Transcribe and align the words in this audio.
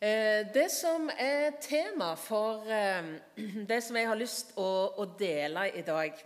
Eh, 0.00 0.46
Det 0.54 0.70
som 0.70 1.10
er 1.18 1.54
tema 1.60 2.14
for 2.14 2.66
eh, 2.68 3.04
det 3.70 3.82
som 3.82 3.96
jeg 3.96 4.08
har 4.08 4.18
lyst 4.20 4.52
å, 4.60 4.92
å 4.92 5.06
dele 5.18 5.70
i 5.72 5.80
dag, 5.80 6.18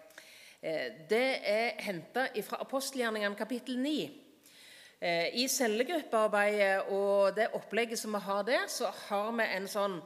eh, 0.61 0.89
det 1.07 1.39
er 1.47 1.79
henta 1.79 2.25
fra 2.43 2.59
apostelgjerningene 2.65 3.39
kapittel 3.39 3.79
9. 3.79 4.11
Eh, 5.01 5.39
I 5.39 5.47
cellegruppearbeidet 5.47 6.91
og 6.91 7.37
det 7.37 7.47
opplegget 7.55 7.99
som 7.99 8.19
vi 8.19 8.25
har 8.27 8.43
der, 8.43 8.67
så 8.67 8.91
har 9.07 9.31
vi 9.39 9.47
en 9.47 9.71
sånn 9.71 10.01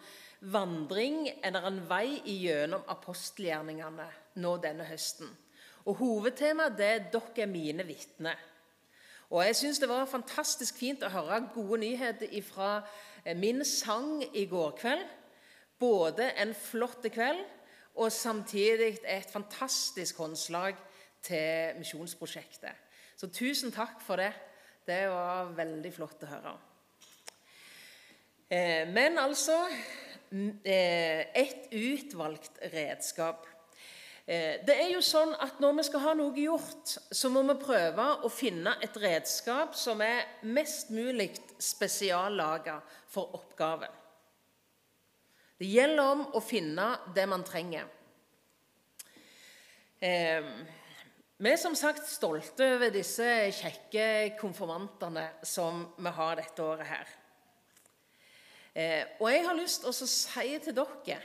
vandring 0.53 1.31
eller 1.41 1.65
en 1.65 1.81
vei 1.89 2.21
gjennom 2.21 2.85
apostelgjerningene 2.93 4.11
nå 4.45 4.57
denne 4.61 4.85
høsten. 4.85 5.33
Og 5.89 6.03
Hovedtemaet 6.03 6.77
det 6.77 6.91
er 6.91 7.09
'Dere 7.09 7.43
er 7.43 7.47
mine 7.47 7.89
vitner'. 7.89 8.51
Og 9.31 9.45
Jeg 9.45 9.57
syns 9.57 9.79
det 9.79 9.89
var 9.89 10.05
fantastisk 10.07 10.77
fint 10.79 11.03
å 11.03 11.09
høre 11.09 11.49
gode 11.55 11.81
nyheter 11.81 12.43
fra 12.43 12.83
min 13.37 13.65
sang 13.65 14.25
i 14.37 14.45
går 14.47 14.75
kveld. 14.81 15.05
Både 15.81 16.31
en 16.41 16.55
flott 16.55 17.07
kveld 17.13 17.41
og 17.95 18.13
samtidig 18.13 18.99
et 19.05 19.31
fantastisk 19.31 20.19
håndslag 20.19 20.77
til 21.23 21.79
misjonsprosjektet. 21.79 22.75
Så 23.17 23.31
tusen 23.33 23.73
takk 23.73 24.01
for 24.03 24.21
det. 24.21 24.33
Det 24.87 25.07
var 25.09 25.55
veldig 25.57 25.93
flott 25.95 26.25
å 26.27 26.29
høre. 26.29 26.55
Eh, 28.51 28.85
men 28.91 29.17
altså 29.19 29.57
eh, 30.65 31.25
et 31.33 31.71
utvalgt 31.73 32.59
redskap. 32.75 33.47
Eh, 34.27 34.61
det 34.67 34.77
er 34.77 34.91
jo 34.93 35.01
sånn 35.05 35.33
at 35.41 35.61
Når 35.61 35.79
vi 35.79 35.87
skal 35.89 36.05
ha 36.05 36.13
noe 36.19 36.37
gjort, 36.37 36.97
så 37.13 37.31
må 37.33 37.43
vi 37.49 37.57
prøve 37.61 38.09
å 38.25 38.31
finne 38.33 38.77
et 38.85 38.97
redskap 39.01 39.77
som 39.79 40.03
er 40.05 40.27
mest 40.43 40.93
mulig 40.93 41.31
spesiallaga 41.65 42.79
for 43.11 43.35
oppgaven. 43.39 44.01
Det 45.59 45.71
gjelder 45.71 46.13
om 46.13 46.25
å 46.35 46.43
finne 46.45 46.87
det 47.15 47.27
man 47.31 47.45
trenger. 47.47 47.87
Eh, 50.05 50.49
vi 51.37 51.51
er 51.51 51.61
som 51.61 51.77
sagt 51.79 52.07
stolte 52.09 52.67
over 52.77 52.93
disse 52.95 53.29
kjekke 53.57 54.07
konfirmantene 54.41 55.29
som 55.47 55.87
vi 55.97 56.13
har 56.19 56.41
dette 56.41 56.65
året 56.65 56.91
her. 56.91 57.15
Eh, 58.75 59.03
og 59.21 59.31
jeg 59.31 59.47
har 59.47 59.57
lyst 59.59 59.85
til 59.85 59.93
å 59.93 60.11
si 60.11 60.59
til 60.65 60.77
dere 60.77 61.23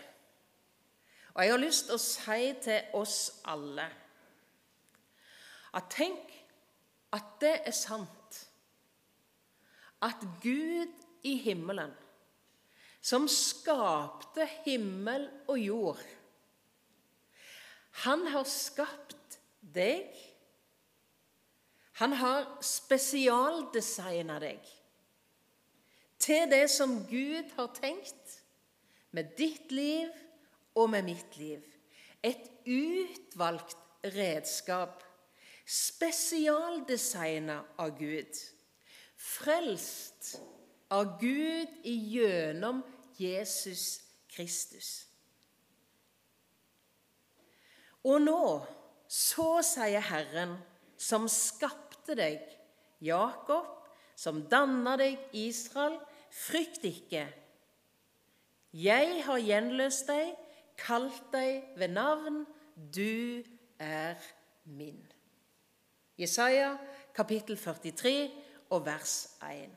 og 1.39 1.45
jeg 1.45 1.53
har 1.53 1.61
lyst 1.61 1.85
til 1.87 1.95
å 1.95 2.01
si 2.03 2.47
til 2.63 2.95
oss 2.99 3.17
alle 3.47 3.85
at 5.77 5.85
tenk 5.93 6.33
at 7.15 7.35
det 7.39 7.53
er 7.69 7.75
sant 7.75 8.18
at 10.05 10.23
Gud 10.43 10.91
i 11.27 11.35
himmelen, 11.43 11.91
som 13.01 13.27
skapte 13.31 14.45
himmel 14.65 15.29
og 15.47 15.59
jord 15.59 16.01
Han 18.03 18.25
har 18.27 18.43
skapt 18.47 19.39
deg. 19.59 20.11
Han 21.99 22.13
har 22.15 22.45
spesialdesigna 22.63 24.37
deg 24.39 24.67
til 26.19 26.49
det 26.51 26.65
som 26.71 26.93
Gud 27.09 27.47
har 27.57 27.71
tenkt 27.75 28.39
med 29.15 29.33
ditt 29.39 29.71
liv 29.71 30.11
og 30.77 30.89
med 30.93 31.07
mitt 31.07 31.37
liv. 31.39 31.63
Et 32.23 32.49
utvalgt 32.67 33.77
redskap, 34.15 35.03
spesialdesigna 35.65 37.61
av 37.79 37.95
Gud. 37.99 38.35
Frelst 39.29 40.39
av 40.89 41.19
Gud 41.21 41.85
gjennom 41.85 42.81
Jesus 43.19 43.99
Kristus. 44.31 44.89
Og 48.07 48.21
nå, 48.23 48.43
så 49.09 49.59
sier 49.65 50.03
Herren, 50.09 50.55
som 50.99 51.27
skapte 51.31 52.15
deg, 52.17 52.41
Jakob, 53.03 53.67
som 54.19 54.41
danna 54.51 54.95
deg, 54.99 55.19
Israel, 55.35 55.99
frykt 56.33 56.85
ikke. 56.87 57.25
Jeg 58.75 59.21
har 59.25 59.41
gjenløst 59.41 60.09
deg 60.09 60.33
kalt 60.79 61.31
deg 61.33 61.73
ved 61.79 61.95
navn, 61.95 62.43
du 62.75 63.43
er 63.79 64.19
min. 64.63 65.01
Jesaja 66.19 66.75
kapittel 67.15 67.57
43 67.57 68.29
og 68.69 68.85
vers 68.85 69.15
1. 69.45 69.69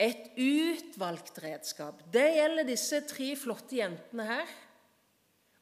Et 0.00 0.28
utvalgt 0.40 1.42
redskap. 1.42 2.00
Det 2.12 2.26
gjelder 2.36 2.68
disse 2.68 3.02
tre 3.08 3.34
flotte 3.36 3.76
jentene 3.76 4.26
her, 4.28 4.54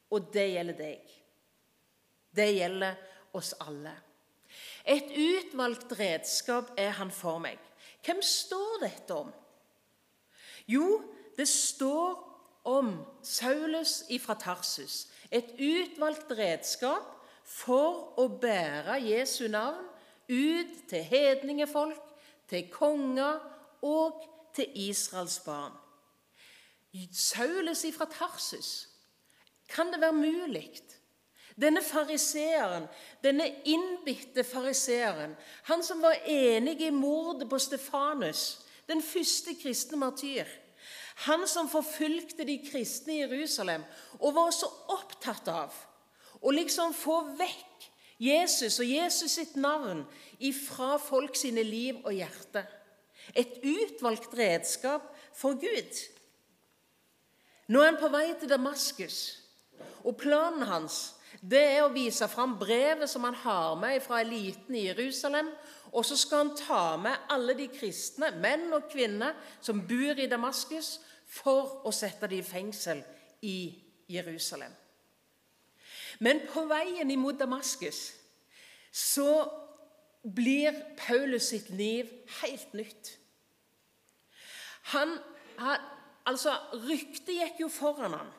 og 0.09 0.29
det 0.33 0.45
gjelder 0.53 0.77
deg. 0.79 1.17
Det 2.35 2.47
gjelder 2.55 2.95
oss 3.35 3.51
alle. 3.65 3.93
Et 4.85 5.11
utvalgt 5.11 5.91
redskap 5.99 6.71
er 6.79 6.95
han 6.97 7.11
for 7.13 7.41
meg. 7.43 7.59
Hvem 8.05 8.21
står 8.25 8.79
dette 8.85 9.17
om? 9.17 9.29
Jo, 10.69 10.87
det 11.37 11.47
står 11.49 12.17
om 12.69 12.93
Saulus 13.25 14.03
ifra 14.13 14.35
Tarsus, 14.39 15.07
et 15.31 15.51
utvalgt 15.57 16.31
redskap 16.37 17.15
for 17.45 18.19
å 18.19 18.27
bære 18.41 18.99
Jesu 19.03 19.47
navn 19.51 19.85
ut 20.29 20.89
til 20.89 21.03
hedningefolk, 21.03 22.01
til 22.49 22.69
konger 22.71 23.39
og 23.81 24.23
til 24.55 24.71
Israels 24.75 25.39
barn. 25.45 25.73
Saulus 27.13 27.83
ifra 27.83 28.05
Tarsus. 28.05 28.87
Kan 29.69 29.93
det 29.93 30.01
være 30.01 30.13
mulig? 30.13 30.71
Denne 31.61 31.81
fariseeren, 31.83 32.87
denne 33.23 33.45
innbitte 33.65 34.43
fariseeren, 34.43 35.35
han 35.63 35.83
som 35.83 36.01
var 36.01 36.15
enig 36.25 36.81
i 36.81 36.89
mordet 36.89 37.49
på 37.49 37.59
Stefanus, 37.59 38.61
den 38.87 39.03
første 39.03 39.53
kristne 39.61 39.97
martyr 39.97 40.47
han 41.25 41.47
som 41.47 41.67
forfulgte 41.69 42.45
de 42.47 42.59
kristne 42.63 43.17
i 43.17 43.23
Jerusalem 43.25 43.83
og 44.19 44.35
var 44.37 44.53
så 44.55 44.69
opptatt 44.93 45.49
av 45.51 45.75
å 46.39 46.53
liksom 46.55 46.93
få 46.95 47.17
vekk 47.39 47.65
Jesus 48.19 48.79
og 48.79 48.89
Jesus 48.89 49.37
sitt 49.37 49.55
navn 49.55 50.03
ifra 50.39 50.97
folk 50.99 51.37
sine 51.39 51.63
liv 51.63 52.01
og 52.03 52.13
hjerte. 52.13 52.65
Et 53.35 53.59
utvalgt 53.63 54.33
redskap 54.35 55.05
for 55.35 55.59
Gud. 55.59 56.01
Nå 57.69 57.81
er 57.81 57.91
han 57.91 58.01
på 58.01 58.09
vei 58.11 58.33
til 58.39 58.49
Damaskus, 58.49 59.19
og 60.03 60.17
planen 60.17 60.65
hans 60.67 60.99
det 61.39 61.61
er 61.61 61.83
å 61.85 61.91
vise 61.93 62.27
fram 62.27 62.57
brevet 62.59 63.07
som 63.09 63.23
han 63.23 63.37
har 63.43 63.77
med 63.79 64.01
fra 64.03 64.19
eliten 64.23 64.75
i 64.75 64.87
Jerusalem. 64.89 65.51
Og 65.93 66.03
så 66.05 66.17
skal 66.19 66.43
han 66.43 66.57
ta 66.57 66.97
med 67.01 67.29
alle 67.31 67.55
de 67.57 67.69
kristne, 67.71 68.33
menn 68.41 68.67
og 68.75 68.89
kvinner, 68.91 69.37
som 69.61 69.85
bor 69.87 70.19
i 70.19 70.27
Damaskus, 70.29 70.97
for 71.29 71.85
å 71.85 71.93
sette 71.93 72.27
dem 72.27 72.41
i 72.41 72.45
fengsel 72.45 73.03
i 73.45 73.57
Jerusalem. 74.09 74.73
Men 76.19 76.41
på 76.49 76.65
veien 76.69 77.11
imot 77.11 77.39
Damaskus 77.39 78.01
så 78.91 79.45
blir 80.35 80.75
Paulus 80.97 81.51
sitt 81.53 81.69
liv 81.69 82.09
helt 82.41 82.73
nytt. 82.73 83.13
Han, 84.91 85.13
han, 85.61 85.85
altså, 86.25 86.55
Ryktet 86.89 87.35
gikk 87.37 87.61
jo 87.63 87.69
foran 87.71 88.17
ham. 88.17 88.31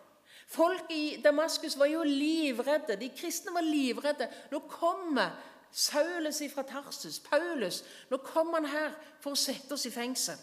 Folk 0.51 0.91
i 0.91 1.21
Damaskus 1.23 1.79
var 1.79 1.87
jo 1.87 2.03
livredde. 2.03 2.99
De 2.99 3.13
kristne 3.15 3.55
var 3.55 3.63
livredde. 3.63 4.27
Nå 4.51 4.65
kommer 4.67 5.31
Saulus 5.71 6.43
fra 6.51 6.63
Tarsus, 6.63 7.21
Paulus, 7.21 7.85
nå 8.11 8.17
kommer 8.17 8.59
han 8.59 8.67
her 8.67 8.95
for 9.23 9.37
å 9.37 9.39
sette 9.39 9.77
oss 9.77 9.87
i 9.87 9.93
fengsel. 9.95 10.39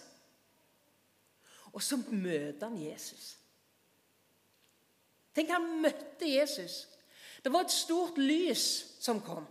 Og 1.76 1.84
så 1.84 2.00
møter 2.00 2.64
han 2.64 2.78
Jesus. 2.80 3.34
Tenk, 5.36 5.52
han 5.52 5.68
møtte 5.84 6.30
Jesus. 6.30 6.86
Det 7.48 7.54
var 7.54 7.64
et 7.64 7.72
stort 7.72 8.18
lys 8.20 8.62
som 9.00 9.22
kom. 9.24 9.46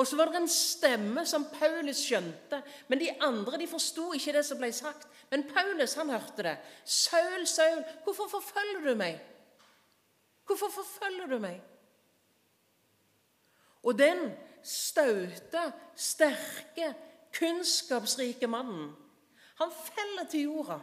Og 0.00 0.06
så 0.06 0.16
var 0.16 0.30
det 0.30 0.38
en 0.40 0.48
stemme 0.48 1.26
som 1.28 1.44
Paulus 1.52 1.98
skjønte, 2.06 2.62
men 2.88 3.02
de 3.02 3.10
andre 3.20 3.58
de 3.60 3.66
forsto 3.68 4.14
ikke 4.16 4.32
det 4.32 4.46
som 4.48 4.56
ble 4.56 4.70
sagt. 4.72 5.04
Men 5.28 5.44
Paulus 5.50 5.98
han 6.00 6.08
hørte 6.08 6.46
det. 6.46 6.54
'Saul, 6.84 7.44
Saul, 7.46 7.82
hvorfor 8.04 8.30
forfølger 8.32 8.80
du 8.86 8.94
meg?' 8.94 9.20
Hvorfor 10.46 10.70
forfølger 10.72 11.26
du 11.26 11.38
meg? 11.38 11.60
Og 13.82 13.98
den 13.98 14.32
staute, 14.62 15.72
sterke, 15.96 16.94
kunnskapsrike 17.38 18.46
mannen, 18.46 18.96
han 19.60 19.72
feller 19.84 20.30
til 20.30 20.40
jorda. 20.40 20.78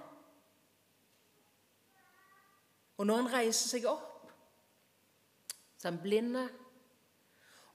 Og 2.97 3.07
når 3.07 3.15
han 3.15 3.33
reiser 3.33 3.69
seg 3.69 3.89
opp, 3.89 4.16
er 5.85 5.99
blinde. 6.01 6.47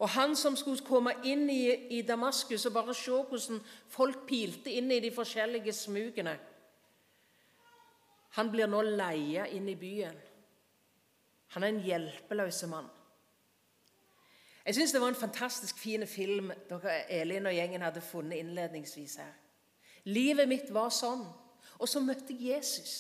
Og 0.03 0.09
han 0.09 0.35
som 0.37 0.57
skulle 0.57 0.83
komme 0.83 1.15
inn 1.25 1.45
i, 1.51 1.71
i 1.99 2.03
Damaskus 2.03 2.67
og 2.67 2.75
bare 2.75 2.95
se 2.95 3.11
hvordan 3.11 3.61
folk 3.89 4.25
pilte 4.27 4.73
inn 4.73 4.91
i 4.91 5.01
de 5.01 5.13
forskjellige 5.15 5.73
smugene 5.73 6.39
han 8.33 8.49
blir 8.49 8.69
nå 8.71 8.81
leia 8.83 9.45
inn 9.53 9.69
i 9.69 9.77
byen. 9.77 10.17
Han 11.53 11.65
er 11.65 11.69
en 11.69 11.83
hjelpeløs 11.85 12.63
mann. 12.71 12.89
Jeg 14.65 14.77
syns 14.79 14.95
det 14.95 15.03
var 15.03 15.13
en 15.13 15.19
fantastisk 15.19 15.79
fin 15.79 16.07
film 16.07 16.53
dere, 16.71 17.03
Elin 17.13 17.51
og 17.51 17.53
gjengen 17.57 17.83
hadde 17.85 18.01
funnet 18.01 18.41
innledningsvis 18.41 19.19
her. 19.21 19.33
Livet 20.09 20.49
mitt 20.49 20.71
var 20.73 20.89
sånn. 20.95 21.27
Og 21.83 21.91
så 21.91 22.01
møtte 22.01 22.33
jeg 22.33 22.57
Jesus. 22.57 22.95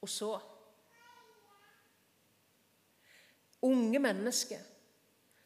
Og 0.00 0.08
så 0.08 0.34
Unge 3.62 3.98
mennesker 3.98 4.60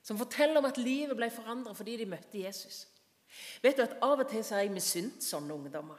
som 0.04 0.18
forteller 0.18 0.60
om 0.60 0.68
at 0.68 0.78
livet 0.78 1.16
ble 1.16 1.30
forandra 1.32 1.72
fordi 1.74 1.96
de 1.96 2.06
møtte 2.06 2.42
Jesus. 2.42 2.84
Vet 3.62 3.78
du 3.78 3.82
at 3.82 3.96
Av 4.04 4.20
og 4.20 4.28
til 4.30 4.44
så 4.44 4.58
har 4.58 4.66
jeg 4.66 4.74
misunt 4.74 5.24
sånne 5.24 5.54
ungdommer. 5.54 5.98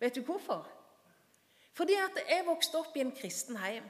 Vet 0.00 0.16
du 0.16 0.22
hvorfor? 0.26 0.64
Fordi 1.76 1.94
at 1.94 2.16
jeg 2.28 2.46
vokste 2.46 2.80
opp 2.80 2.96
i 2.96 3.04
en 3.04 3.14
kristen 3.14 3.58
heim. 3.60 3.84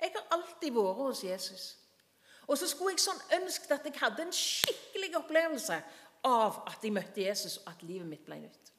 Jeg 0.00 0.14
har 0.14 0.38
alltid 0.38 0.72
vært 0.72 1.00
hos 1.02 1.24
Jesus. 1.24 1.64
Og 2.46 2.56
så 2.56 2.68
skulle 2.70 2.94
jeg 2.94 3.02
sånn 3.02 3.20
ønske 3.40 3.74
at 3.74 3.84
jeg 3.84 3.98
hadde 4.00 4.24
en 4.24 4.32
skikkelig 4.32 5.10
opplevelse 5.18 5.76
av 6.24 6.62
at 6.70 6.84
jeg 6.84 6.94
møtte 6.94 7.20
Jesus, 7.20 7.58
og 7.60 7.72
at 7.74 7.82
livet 7.84 8.08
mitt 8.08 8.24
ble 8.24 8.38
nytt. 8.40 8.72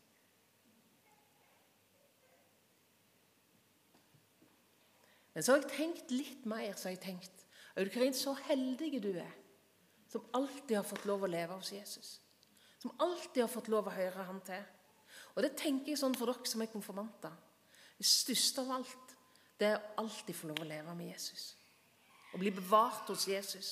Men 5.35 5.45
så 5.45 5.53
har 5.53 5.61
jeg 5.61 5.71
tenkt 5.75 6.11
litt 6.11 6.47
mer. 6.49 6.73
så 6.73 6.89
har 6.89 6.95
jeg 6.97 7.03
tenkt, 7.03 7.38
Audun 7.77 8.13
så 8.17 8.33
heldig 8.47 9.03
du 9.03 9.11
er 9.17 9.35
som 10.09 10.25
alltid 10.33 10.77
har 10.77 10.87
fått 10.87 11.05
lov 11.05 11.23
å 11.23 11.29
leve 11.29 11.53
hos 11.53 11.71
Jesus. 11.71 12.15
Som 12.81 12.95
alltid 12.97 13.43
har 13.43 13.51
fått 13.51 13.69
lov 13.69 13.87
å 13.87 13.93
høre 13.93 14.25
han 14.25 14.41
til. 14.45 14.63
Og 15.35 15.43
det 15.45 15.53
tenker 15.59 15.93
jeg 15.93 16.01
sånn 16.01 16.15
for 16.17 16.31
dere 16.31 16.49
som 16.49 16.63
er 16.63 16.71
konfirmanter. 16.71 17.35
Det 17.99 18.07
største 18.07 18.63
av 18.63 18.79
alt 18.79 19.15
det 19.59 19.67
er 19.67 19.77
å 19.77 20.05
alltid 20.05 20.35
få 20.35 20.49
lov 20.49 20.63
å 20.63 20.67
leve 20.67 20.95
med 20.95 21.11
Jesus. 21.11 21.51
Å 22.33 22.39
bli 22.41 22.51
bevart 22.55 23.09
hos 23.11 23.27
Jesus. 23.29 23.71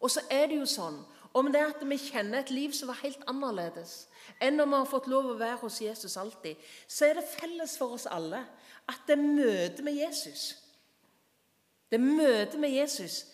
Og 0.00 0.10
så 0.10 0.24
er 0.32 0.48
det 0.50 0.58
jo 0.58 0.66
sånn 0.66 0.98
om 1.38 1.48
det 1.52 1.60
er 1.62 1.70
at 1.70 1.84
vi 1.86 1.96
kjenner 2.00 2.42
et 2.42 2.50
liv 2.52 2.72
som 2.76 2.90
var 2.90 2.98
helt 3.00 3.22
annerledes 3.30 4.06
enn 4.42 4.60
om 4.60 4.72
vi 4.74 4.80
har 4.80 4.90
fått 4.90 5.08
lov 5.08 5.30
å 5.30 5.38
være 5.38 5.60
hos 5.62 5.78
Jesus 5.80 6.18
alltid, 6.20 6.58
så 6.90 7.06
er 7.06 7.16
det 7.16 7.30
felles 7.30 7.76
for 7.80 7.94
oss 7.96 8.08
alle 8.10 8.42
at 8.90 9.06
det 9.08 9.16
møtet 9.20 9.80
med 9.86 9.96
Jesus 9.96 10.61
Det 11.92 11.98
er 12.00 12.08
møtet 12.08 12.56
med 12.56 12.72
Jesus, 12.72 13.26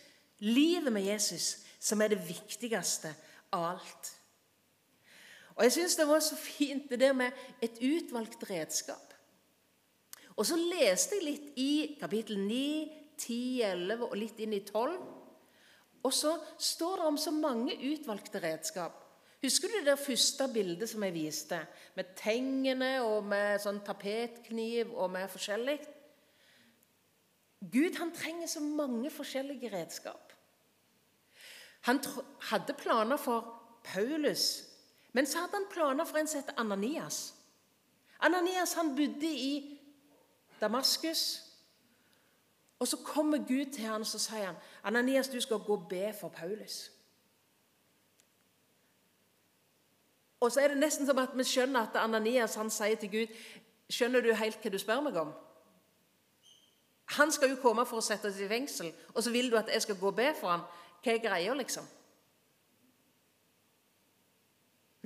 livet 0.43 0.90
med 0.93 1.05
Jesus, 1.06 1.60
som 1.78 2.00
er 2.02 2.10
det 2.10 2.25
viktigste 2.26 3.12
av 3.55 3.69
alt. 3.69 4.08
Og 5.55 5.62
Jeg 5.62 5.72
syns 5.76 5.94
det 5.99 6.06
var 6.08 6.19
så 6.26 6.34
fint 6.37 6.90
det 6.90 6.99
der 6.99 7.14
med 7.14 7.31
et 7.62 7.78
utvalgt 7.78 8.43
redskap. 8.50 9.14
Og 10.34 10.46
så 10.46 10.58
leste 10.58 11.20
jeg 11.20 11.26
litt 11.26 11.46
i 11.58 11.72
kapittel 12.00 12.38
9, 12.38 12.58
10, 13.19 13.62
11 13.62 14.05
og 14.06 14.16
litt 14.19 14.43
inn 14.43 14.55
i 14.55 14.61
12. 14.66 14.99
Og 16.02 16.14
så 16.14 16.34
står 16.58 16.96
det 16.96 17.06
om 17.12 17.19
så 17.19 17.31
mange 17.34 17.78
utvalgte 17.93 18.43
redskap. 18.43 19.04
Husker 19.43 19.70
du 19.70 19.87
det 19.87 19.99
første 20.02 20.49
bildet 20.50 20.90
som 20.90 21.02
jeg 21.06 21.14
viste? 21.14 21.61
Med 21.94 22.11
tengene 22.19 22.96
og 23.06 23.26
med 23.26 23.62
sånn 23.62 23.78
tapetkniv 23.87 24.90
og 24.94 25.12
med 25.14 25.31
forskjellig? 25.31 25.78
Gud 27.60 27.99
han 27.99 28.12
trenger 28.14 28.46
så 28.46 28.60
mange 28.60 29.10
forskjellige 29.10 29.72
redskap. 29.72 30.32
Han 31.81 32.00
hadde 32.40 32.72
planer 32.72 33.16
for 33.16 33.62
Paulus, 33.84 34.64
men 35.12 35.26
så 35.26 35.38
hadde 35.38 35.55
han 35.55 35.66
planer 35.70 36.05
for 36.05 36.19
en 36.19 36.26
som 36.26 36.40
heter 36.40 36.60
Ananias. 36.60 37.34
Ananias 38.20 38.72
han 38.75 38.96
bodde 38.96 39.32
i 39.34 39.81
Damaskus. 40.60 41.44
Og 42.78 42.88
Så 42.88 42.96
kommer 42.96 43.38
Gud 43.38 43.72
til 43.72 43.84
ham 43.84 44.00
og 44.00 44.06
sier 44.06 44.46
han, 44.46 44.56
'Ananias, 44.84 45.28
du 45.28 45.40
skal 45.40 45.58
gå 45.58 45.72
og 45.72 45.88
be 45.88 46.14
for 46.20 46.28
Paulus.' 46.28 46.90
Og 50.40 50.52
så 50.52 50.61
er 50.61 50.69
det 50.69 50.78
nesten 50.78 51.06
som 51.06 51.19
at 51.19 51.28
vi 51.34 51.44
skjønner 51.44 51.81
at 51.81 51.96
Ananias 51.96 52.54
han 52.54 52.70
sier 52.70 52.96
til 52.96 53.11
Gud, 53.11 53.34
'Skjønner 53.90 54.20
du 54.20 54.32
helt 54.32 54.62
hva 54.62 54.70
du 54.70 54.78
spør 54.78 55.00
meg 55.00 55.16
om?' 55.16 55.47
Han 57.16 57.32
skal 57.32 57.55
jo 57.55 57.60
komme 57.62 57.87
for 57.88 58.02
å 58.02 58.05
sette 58.05 58.28
oss 58.28 58.40
i 58.43 58.49
fengsel, 58.50 58.90
og 59.14 59.22
så 59.25 59.32
vil 59.32 59.49
du 59.50 59.56
at 59.56 59.70
jeg 59.72 59.87
skal 59.87 59.96
gå 59.96 60.10
og 60.10 60.19
be 60.19 60.28
for 60.37 60.52
ham. 60.52 60.66
Hva 61.02 61.14
er 61.14 61.22
greia, 61.25 61.55
liksom? 61.56 61.87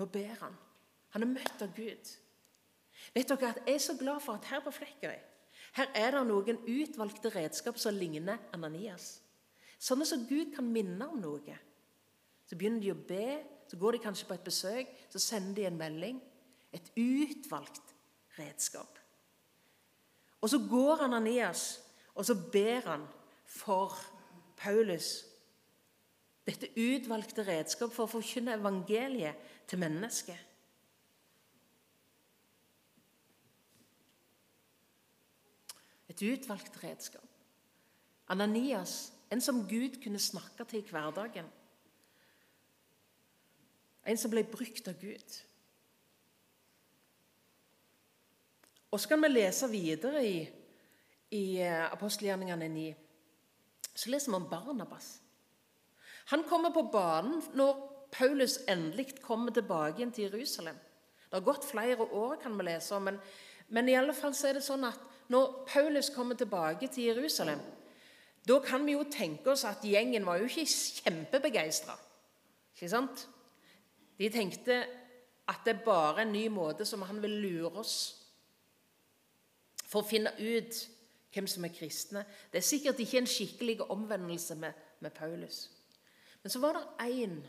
Nå 0.01 0.07
ber 0.11 0.35
han. 0.41 0.57
Han 1.15 1.23
er 1.23 1.31
møtt 1.31 1.63
av 1.63 1.77
Gud. 1.77 2.15
Vet 3.15 3.29
dere 3.29 3.53
at 3.53 3.67
Jeg 3.67 3.77
er 3.77 3.85
så 3.85 3.95
glad 3.99 4.23
for 4.25 4.35
at 4.35 4.49
her 4.51 4.65
på 4.65 4.73
Flekkerøy 4.75 5.21
her 5.73 5.89
er 5.97 6.13
det 6.13 6.23
noen 6.29 6.59
utvalgte 6.69 7.31
redskap 7.33 7.79
som 7.81 7.97
ligner 7.97 8.41
Ananias. 8.53 9.23
Sånne 9.81 10.05
som 10.07 10.27
Gud 10.29 10.53
kan 10.55 10.69
minne 10.69 11.07
om 11.09 11.21
noe. 11.21 11.57
Så 12.47 12.59
begynner 12.59 12.83
de 12.83 12.93
å 12.93 12.99
be, 13.09 13.41
så 13.71 13.79
går 13.81 13.97
de 13.97 14.03
kanskje 14.05 14.29
på 14.29 14.37
et 14.37 14.45
besøk, 14.45 14.91
så 15.09 15.23
sender 15.23 15.57
de 15.57 15.67
en 15.71 15.79
melding. 15.81 16.19
Et 16.77 16.93
utvalgt 17.01 17.95
redskap. 18.37 19.01
Og 20.43 20.51
så 20.53 20.61
går 20.69 21.07
Ananias, 21.07 21.81
og 22.15 22.27
så 22.27 22.37
ber 22.53 22.89
han 22.89 23.05
for 23.49 23.97
Paulus 24.57 25.25
dette 26.47 26.73
utvalgte 26.75 27.45
redskap 27.47 27.93
for 27.95 28.09
å 28.09 28.13
forkynne 28.17 28.57
evangeliet 28.59 29.39
til 29.71 29.79
mennesket. 29.79 30.49
Et 36.11 36.25
utvalgt 36.33 36.77
redskap. 36.83 37.29
Ananias, 38.33 39.13
en 39.31 39.41
som 39.41 39.63
Gud 39.71 40.01
kunne 40.03 40.21
snakke 40.21 40.67
til 40.69 40.83
i 40.83 40.91
hverdagen. 40.91 41.47
En 44.03 44.19
som 44.19 44.33
ble 44.33 44.43
brukt 44.45 44.91
av 44.91 44.99
Gud. 44.99 45.39
Og 48.93 49.01
så 49.01 49.09
kan 49.09 49.23
vi 49.23 49.31
lese 49.31 49.71
videre 49.71 50.25
i, 50.27 50.37
i 51.33 51.61
eh, 51.65 51.93
apostelgjerningene 51.93 52.69
9. 52.69 52.95
Så 53.95 54.11
leser 54.13 54.33
vi 54.33 54.37
om 54.37 54.49
Barnabas. 54.51 55.19
Han 56.33 56.45
kommer 56.49 56.71
på 56.71 56.87
banen 56.93 57.43
når 57.59 57.81
Paulus 58.13 58.59
endelig 58.69 59.23
kommer 59.23 59.53
tilbake 59.53 60.11
til 60.11 60.29
Jerusalem. 60.29 60.77
Det 61.25 61.39
har 61.39 61.47
gått 61.47 61.65
flere 61.65 62.05
år, 62.05 62.37
kan 62.43 62.59
vi 62.59 62.65
lese 62.69 62.95
om, 62.95 63.03
men, 63.09 63.19
men 63.69 63.89
i 63.89 63.97
alle 63.97 64.15
fall 64.15 64.37
er 64.45 64.59
det 64.59 64.65
sånn 64.65 64.85
at 64.85 65.01
når 65.33 65.63
Paulus 65.69 66.11
kommer 66.13 66.37
tilbake 66.37 66.89
til 66.93 67.09
Jerusalem, 67.09 67.61
da 68.49 68.59
kan 68.61 68.85
vi 68.87 68.97
jo 68.97 69.05
tenke 69.09 69.53
oss 69.55 69.65
at 69.65 69.85
gjengen 69.87 70.27
var 70.27 70.41
jo 70.41 70.49
ikke 70.51 70.67
kjempebegeistra. 70.69 71.95
Ikke 72.75 72.91
sant? 72.91 73.29
De 74.19 74.29
tenkte 74.31 74.83
at 75.49 75.63
det 75.65 75.77
er 75.77 75.85
bare 75.87 76.25
en 76.25 76.35
ny 76.35 76.49
måte 76.53 76.85
som 76.85 77.05
han 77.07 77.23
vil 77.23 77.39
lure 77.43 77.81
oss 77.81 77.97
for 79.87 80.03
å 80.03 80.09
finne 80.09 80.33
ut 80.39 80.83
hvem 81.33 81.47
som 81.49 81.65
er 81.65 81.75
kristne. 81.75 82.25
Det 82.53 82.61
er 82.61 82.67
sikkert 82.67 83.01
ikke 83.01 83.23
en 83.23 83.31
skikkelig 83.31 83.81
omvendelse 83.91 84.55
med, 84.61 84.73
med 85.01 85.11
Paulus. 85.17 85.71
Men 86.43 86.51
så 86.51 86.61
var 86.63 86.79
det 86.79 87.09
én 87.09 87.41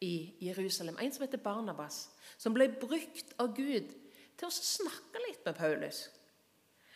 i 0.00 0.34
Jerusalem, 0.40 0.96
en 1.00 1.12
som 1.12 1.24
heter 1.24 1.42
Barnabas, 1.42 2.08
som 2.38 2.54
ble 2.54 2.70
brukt 2.80 3.34
av 3.40 3.52
Gud 3.56 3.90
til 4.38 4.48
å 4.48 4.54
snakke 4.54 5.20
litt 5.26 5.44
med 5.44 5.56
Paulus. 5.58 6.06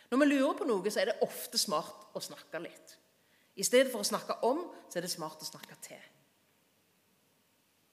Når 0.09 0.21
vi 0.21 0.27
lurer 0.29 0.57
på 0.57 0.67
noe, 0.69 0.91
så 0.91 1.01
er 1.01 1.11
det 1.11 1.21
ofte 1.25 1.59
smart 1.61 2.15
å 2.15 2.21
snakke 2.23 2.61
litt. 2.63 2.97
I 3.55 3.65
stedet 3.65 3.91
for 3.91 4.03
å 4.03 4.07
snakke 4.07 4.37
om, 4.45 4.65
så 4.89 4.99
er 4.99 5.05
det 5.05 5.13
smart 5.13 5.41
å 5.41 5.47
snakke 5.47 5.77
til. 5.85 6.01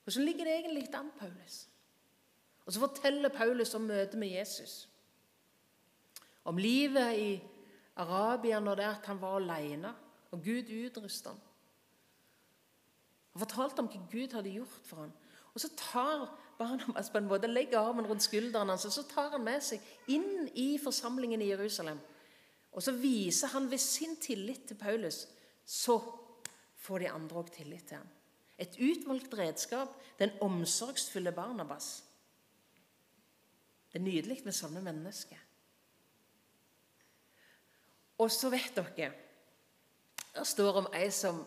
Hvordan 0.02 0.26
ligger 0.26 0.48
det 0.48 0.56
egentlig 0.58 0.88
an, 0.98 1.12
Paulus? 1.18 1.66
Og 2.66 2.74
så 2.74 2.82
forteller 2.82 3.32
Paulus 3.34 3.74
om 3.74 3.86
møtet 3.86 4.18
med 4.18 4.32
Jesus. 4.32 4.88
Om 6.44 6.58
livet 6.58 7.18
i 7.18 7.28
Arabia 7.96 8.60
når 8.60 8.78
det 8.78 8.84
er 8.84 8.94
at 8.96 9.06
han 9.06 9.20
var 9.20 9.36
alene, 9.36 9.94
og 10.32 10.44
Gud 10.44 10.70
utrustet 10.86 11.32
ham. 11.32 11.40
Han 13.32 13.42
fortalte 13.44 13.80
om 13.80 13.88
hva 13.88 14.00
Gud 14.12 14.32
hadde 14.36 14.52
gjort 14.52 14.86
for 14.86 15.04
ham. 15.04 15.12
Og 15.52 15.60
så 15.60 15.68
tar 15.76 16.24
Barnabas 16.58 17.10
på 17.10 17.20
en 17.20 17.28
måte, 17.28 17.50
legger 17.50 17.80
armen 17.80 18.06
rundt 18.08 18.24
skulderen 18.24 18.70
hans 18.72 18.86
og 18.88 18.92
så 18.94 19.04
tar 19.08 19.32
han 19.34 19.44
med 19.44 19.60
seg 19.64 19.82
inn 20.12 20.48
i 20.56 20.76
forsamlingen 20.80 21.42
i 21.42 21.50
Jerusalem. 21.50 22.00
Og 22.72 22.84
så 22.84 22.94
viser 22.96 23.52
han 23.52 23.68
ved 23.70 23.80
sin 23.80 24.16
tillit 24.16 24.64
til 24.68 24.78
Paulus, 24.80 25.26
så 25.64 25.98
får 26.80 27.04
de 27.04 27.10
andre 27.12 27.42
òg 27.42 27.52
tillit 27.52 27.84
til 27.88 28.00
ham. 28.00 28.08
Et 28.58 28.78
utvalgt 28.80 29.34
redskap, 29.36 29.92
den 30.18 30.32
omsorgsfulle 30.40 31.32
Barnabas. 31.32 32.04
Det 33.92 34.00
er 34.00 34.06
nydelig 34.06 34.40
med 34.44 34.56
sånne 34.56 34.80
mennesker. 34.84 35.40
Og 38.22 38.30
så 38.30 38.50
vet 38.52 38.76
dere 38.76 39.12
Det 40.32 40.46
står 40.48 40.84
om 40.84 40.92
ei 40.94 41.10
som 41.10 41.42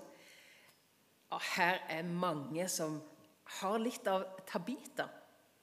og 1.34 1.41
her 1.55 1.79
er 1.89 2.03
mange 2.05 2.67
som 2.70 3.00
har 3.60 3.79
litt 3.82 4.05
av 4.08 4.22
Tabita. 4.48 5.08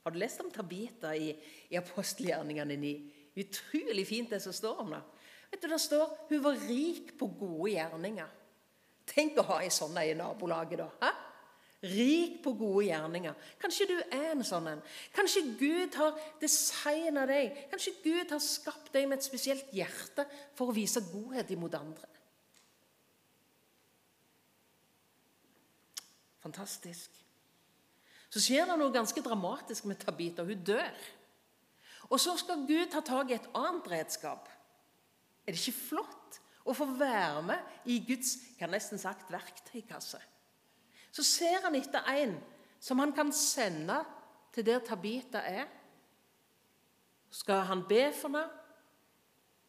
Har 0.03 0.13
du 0.13 0.19
lest 0.19 0.41
om 0.43 0.51
Tabita 0.53 1.15
i, 1.17 1.31
i 1.71 1.79
apostelgjerningene 1.79 2.77
9? 2.77 2.91
utrolig 3.35 4.07
fint, 4.07 4.31
det 4.31 4.41
som 4.41 4.53
står 4.53 4.81
om 4.81 4.91
det. 4.91 5.03
Vet 5.51 5.63
du, 5.63 5.69
Det 5.69 5.81
står 5.81 6.17
hun 6.29 6.43
var 6.45 6.57
rik 6.69 7.19
på 7.19 7.27
gode 7.27 7.71
gjerninger. 7.71 8.29
Tenk 9.07 9.39
å 9.39 9.47
ha 9.49 9.61
ei 9.63 9.71
sånn 9.71 9.97
i 9.99 10.15
nabolaget, 10.15 10.79
da. 10.79 10.89
Hæ? 11.03 11.13
Rik 11.83 12.37
på 12.45 12.53
gode 12.55 12.85
gjerninger. 12.87 13.35
Kanskje 13.59 13.89
du 13.91 13.97
er 14.05 14.29
en 14.31 14.45
sånn 14.47 14.69
en. 14.71 14.83
Kanskje 15.17 15.43
Gud 15.59 15.97
har 15.99 16.19
designa 16.39 17.25
deg. 17.27 17.57
Kanskje 17.73 17.97
Gud 18.05 18.31
har 18.31 18.43
skapt 18.45 18.93
deg 18.95 19.09
med 19.11 19.19
et 19.19 19.27
spesielt 19.27 19.73
hjerte 19.75 20.29
for 20.55 20.71
å 20.71 20.77
vise 20.77 21.03
godhet 21.09 21.51
imot 21.51 21.75
andre. 21.75 22.07
Fantastisk. 26.43 27.19
Så 28.31 28.41
skjer 28.41 28.71
det 28.71 28.79
noe 28.79 28.95
ganske 28.95 29.23
dramatisk 29.23 29.91
med 29.91 29.99
Tabita. 30.01 30.47
Hun 30.47 30.63
dør. 30.63 31.05
Og 32.13 32.21
så 32.23 32.37
skal 32.39 32.63
Gud 32.69 32.93
ta 32.93 33.03
tak 33.05 33.31
i 33.31 33.37
et 33.41 33.51
annet 33.59 33.91
redskap. 33.91 34.47
Er 35.43 35.55
det 35.55 35.59
ikke 35.59 35.91
flott 35.91 36.39
å 36.63 36.75
få 36.77 36.87
være 36.95 37.43
med 37.51 37.91
i 37.91 37.99
Guds 38.07 38.37
jeg 38.53 38.63
har 38.63 38.71
nesten 38.71 39.03
sagt, 39.03 39.27
verktøykasse? 39.35 40.23
Så 41.13 41.25
ser 41.27 41.61
han 41.65 41.77
etter 41.77 42.07
en 42.17 42.39
som 42.83 42.99
han 42.99 43.13
kan 43.15 43.33
sende 43.37 44.01
til 44.53 44.67
der 44.67 44.81
Tabita 44.85 45.45
er. 45.45 45.69
Skal 47.31 47.65
han 47.69 47.85
be 47.89 48.09
for 48.17 48.29
henne, 48.29 48.49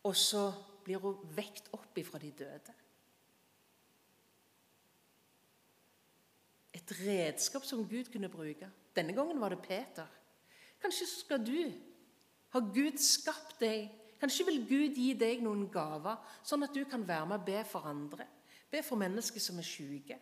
og 0.04 0.16
så 0.20 0.50
blir 0.84 1.00
hun 1.00 1.20
vekt 1.36 1.70
opp 1.76 1.98
ifra 2.00 2.20
de 2.20 2.32
døde. 2.36 2.74
Et 6.74 6.94
redskap 7.06 7.64
som 7.64 7.86
Gud 7.88 8.12
kunne 8.12 8.32
bruke. 8.32 8.68
Denne 8.96 9.16
gangen 9.16 9.40
var 9.40 9.54
det 9.54 9.62
Peter. 9.64 10.08
Kanskje 10.82 11.08
skal 11.08 11.46
du 11.46 11.72
ha 12.52 12.60
Gud 12.60 13.00
skapt 13.00 13.62
deg. 13.62 13.88
Kanskje 14.20 14.46
vil 14.50 14.62
Gud 14.68 15.00
gi 15.00 15.14
deg 15.20 15.42
noen 15.44 15.68
gaver, 15.72 16.20
sånn 16.44 16.64
at 16.66 16.76
du 16.76 16.84
kan 16.90 17.04
være 17.08 17.30
med 17.30 17.40
og 17.40 17.48
be 17.48 17.64
for 17.68 17.88
andre. 17.88 18.28
Be 18.72 18.84
for 18.84 19.00
mennesker 19.00 19.40
som 19.44 19.60
er 19.60 19.68
syke. 19.68 20.20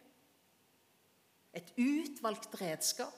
Et 1.53 1.73
utvalgt 1.77 2.61
redskap. 2.61 3.15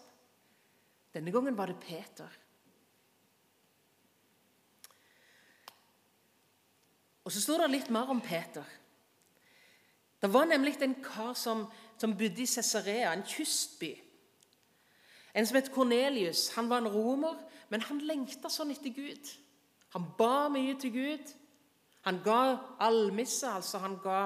Denne 1.14 1.32
gangen 1.32 1.58
var 1.58 1.70
det 1.70 1.80
Peter. 1.80 2.40
Og 7.24 7.32
Så 7.32 7.42
står 7.42 7.64
det 7.64 7.72
litt 7.72 7.90
mer 7.90 8.10
om 8.10 8.22
Peter. 8.22 8.66
Det 10.22 10.34
var 10.34 10.46
nemlig 10.46 10.82
en 10.82 10.96
kar 11.04 11.34
som, 11.34 11.66
som 11.98 12.18
bodde 12.18 12.42
i 12.42 12.48
Cesarea, 12.48 13.14
en 13.14 13.26
kystby. 13.28 13.94
En 15.34 15.48
som 15.48 15.56
het 15.56 15.72
Kornelius. 15.72 16.50
Han 16.56 16.70
var 16.70 16.78
en 16.78 16.88
romer, 16.88 17.38
men 17.70 17.82
han 17.82 18.00
lengta 18.00 18.50
sånn 18.50 18.72
etter 18.72 18.94
Gud. 18.96 19.32
Han 19.96 20.06
ba 20.18 20.50
mye 20.50 20.76
til 20.80 20.94
Gud. 20.96 21.34
Han 22.08 22.20
ga 22.24 22.40
almisse, 22.84 23.48
altså 23.48 23.80
han 23.84 23.98
ga 24.04 24.20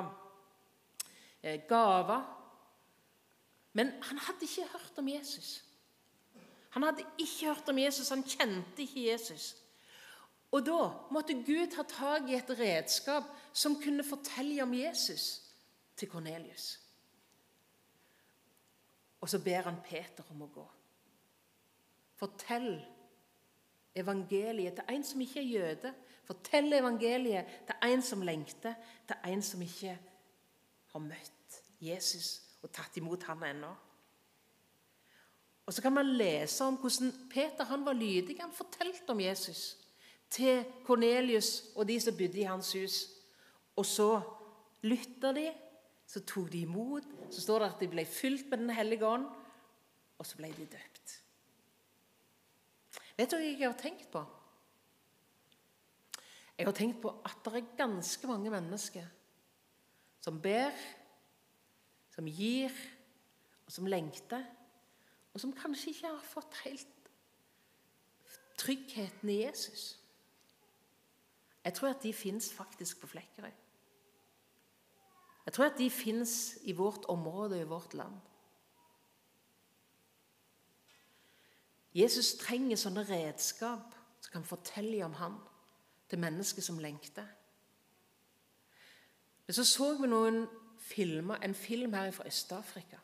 eh, 1.43 1.61
gaver. 1.69 2.25
Men 3.77 3.91
han 4.01 4.17
hadde 4.17 4.45
ikke 4.47 4.65
hørt 4.71 4.97
om 4.97 5.07
Jesus. 5.07 5.63
Han 6.73 6.83
hadde 6.83 7.05
ikke 7.17 7.45
hørt 7.45 7.69
om 7.69 7.77
Jesus, 7.77 8.09
han 8.09 8.23
kjente 8.23 8.81
ikke 8.81 9.03
Jesus. 9.11 9.55
Og 10.51 10.63
da 10.65 10.79
måtte 11.13 11.35
Gud 11.45 11.75
ha 11.77 11.83
tak 11.85 12.29
i 12.29 12.37
et 12.39 12.49
redskap 12.59 13.27
som 13.53 13.75
kunne 13.81 14.05
fortelle 14.05 14.63
om 14.63 14.73
Jesus 14.73 15.25
til 15.97 16.09
Kornelius. 16.09 16.79
Og 19.21 19.29
så 19.29 19.39
ber 19.43 19.69
han 19.69 19.77
Peter 19.85 20.25
om 20.33 20.41
å 20.47 20.49
gå. 20.57 20.65
Fortell 22.17 22.79
evangeliet 23.97 24.79
til 24.79 24.95
en 24.95 25.05
som 25.05 25.21
ikke 25.21 25.43
er 25.43 25.51
jøde. 25.51 25.93
Fortell 26.25 26.73
evangeliet 26.73 27.61
til 27.69 27.91
en 27.91 28.01
som 28.01 28.25
lengter, 28.25 28.73
til 29.05 29.31
en 29.33 29.45
som 29.45 29.61
ikke 29.61 29.97
har 30.93 31.07
møtt 31.11 31.61
Jesus 31.81 32.46
og 32.63 32.71
tatt 32.73 32.97
imot 32.97 33.23
han 33.29 33.43
ennå. 33.47 33.73
Og 35.67 35.73
Så 35.73 35.81
kan 35.81 35.93
man 35.93 36.13
lese 36.15 36.63
om 36.63 36.77
hvordan 36.79 37.11
Peter 37.29 37.67
han 37.67 37.85
var 37.85 37.93
lydig. 37.93 38.37
Han 38.39 38.53
fortalte 38.55 39.11
om 39.11 39.19
Jesus 39.19 39.75
til 40.29 40.63
Kornelius 40.85 41.73
og 41.75 41.87
de 41.87 41.99
som 41.99 42.15
bodde 42.15 42.39
i 42.39 42.47
hans 42.47 42.71
hus. 42.73 42.95
Og 43.75 43.85
så 43.85 44.21
lytta 44.87 45.33
de, 45.35 45.51
så 46.07 46.23
tok 46.23 46.51
de 46.51 46.61
imot. 46.61 47.03
Så 47.29 47.41
står 47.41 47.59
det 47.59 47.69
at 47.73 47.83
de 47.83 47.89
ble 47.91 48.05
fylt 48.05 48.47
med 48.49 48.57
Den 48.57 48.69
hellige 48.69 49.05
ånd, 49.05 49.27
og 50.17 50.25
så 50.25 50.37
ble 50.39 50.53
de 50.55 50.65
døpt. 50.65 51.17
Vet 53.17 53.31
du 53.31 53.35
hva 53.35 53.43
jeg 53.43 53.65
har 53.65 53.77
tenkt 53.81 54.07
på? 54.13 54.23
Jeg 56.57 56.65
har 56.65 56.73
tenkt 56.73 57.01
på 57.01 57.11
at 57.25 57.43
det 57.45 57.59
er 57.59 57.75
ganske 57.77 58.27
mange 58.27 58.49
mennesker 58.49 59.05
som 60.21 60.39
ber, 60.41 60.71
som 62.17 62.25
gir, 62.25 62.73
og 63.65 63.71
som 63.71 63.85
lengter, 63.85 64.41
og 65.33 65.41
som 65.41 65.53
kanskje 65.53 65.91
ikke 65.91 66.09
har 66.09 66.23
fått 66.25 66.55
helt 66.63 67.11
tryggheten 68.57 69.29
i 69.29 69.43
Jesus. 69.43 69.99
Jeg 71.63 71.75
tror 71.77 71.89
at 71.89 72.01
de 72.03 72.13
fins 72.13 72.49
faktisk 72.53 73.01
på 73.01 73.07
Flekkerøy. 73.07 73.53
Jeg 75.45 75.53
tror 75.53 75.65
at 75.65 75.77
de 75.77 75.89
fins 75.93 76.57
i 76.61 76.73
vårt 76.73 77.05
område 77.05 77.55
og 77.55 77.61
i 77.61 77.69
vårt 77.69 77.93
land. 77.93 78.17
Jesus 81.93 82.33
trenger 82.41 82.81
sånne 82.81 83.05
redskap 83.05 83.93
som 84.21 84.31
kan 84.31 84.45
fortelle 84.45 85.05
om 85.05 85.13
han 85.21 85.37
til 86.09 86.19
mennesker 86.19 86.65
som 86.65 86.81
lengter. 86.81 87.27
Men 89.45 89.53
så 89.53 89.63
så 89.63 89.93
vi 90.01 90.09
noen 90.09 90.47
filmer, 90.87 91.35
en 91.43 91.55
film 91.55 91.93
her 91.93 92.11
fra 92.11 92.27
Øst-Afrika. 92.27 92.97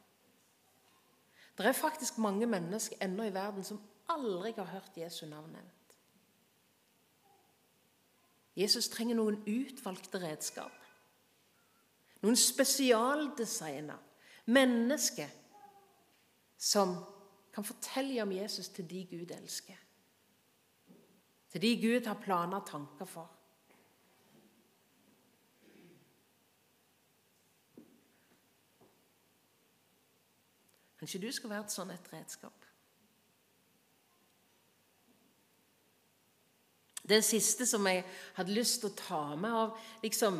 Det 1.57 1.65
er 1.65 1.71
faktisk 1.71 2.17
mange 2.17 2.45
mennesker 2.45 2.95
ennå 3.01 3.23
i 3.23 3.33
verden 3.33 3.63
som 3.63 3.81
aldri 4.09 4.51
har 4.57 4.65
hørt 4.65 4.97
Jesu 4.97 5.25
navn 5.25 5.51
nevnt. 5.51 5.97
Jesus 8.55 8.89
trenger 8.89 9.17
noen 9.17 9.39
utvalgte 9.49 10.21
redskap. 10.21 10.73
Noen 12.21 12.37
spesialdesigner 12.37 13.99
mennesker 14.45 15.29
som 16.57 16.95
kan 17.53 17.65
fortelle 17.65 18.21
om 18.23 18.31
Jesus 18.31 18.69
til 18.73 18.89
de 18.89 19.05
Gud 19.11 19.31
elsker. 19.35 19.77
Til 21.51 21.61
de 21.61 21.73
Gud 21.81 22.07
har 22.07 22.21
planer 22.21 22.61
og 22.61 22.67
tanker 22.69 23.05
for. 23.05 23.29
Kanskje 31.03 31.19
du 31.19 31.31
skal 31.35 31.51
være 31.51 31.65
et 31.65 31.73
sånn 31.73 31.89
et 31.91 32.05
redskap. 32.13 32.65
Det 37.03 37.17
siste 37.27 37.67
som 37.67 37.83
jeg 37.91 38.05
hadde 38.37 38.55
lyst 38.55 38.79
til 38.79 38.87
å 38.87 38.95
ta 38.95 39.19
med 39.35 39.57
av 39.65 39.73
liksom, 40.05 40.37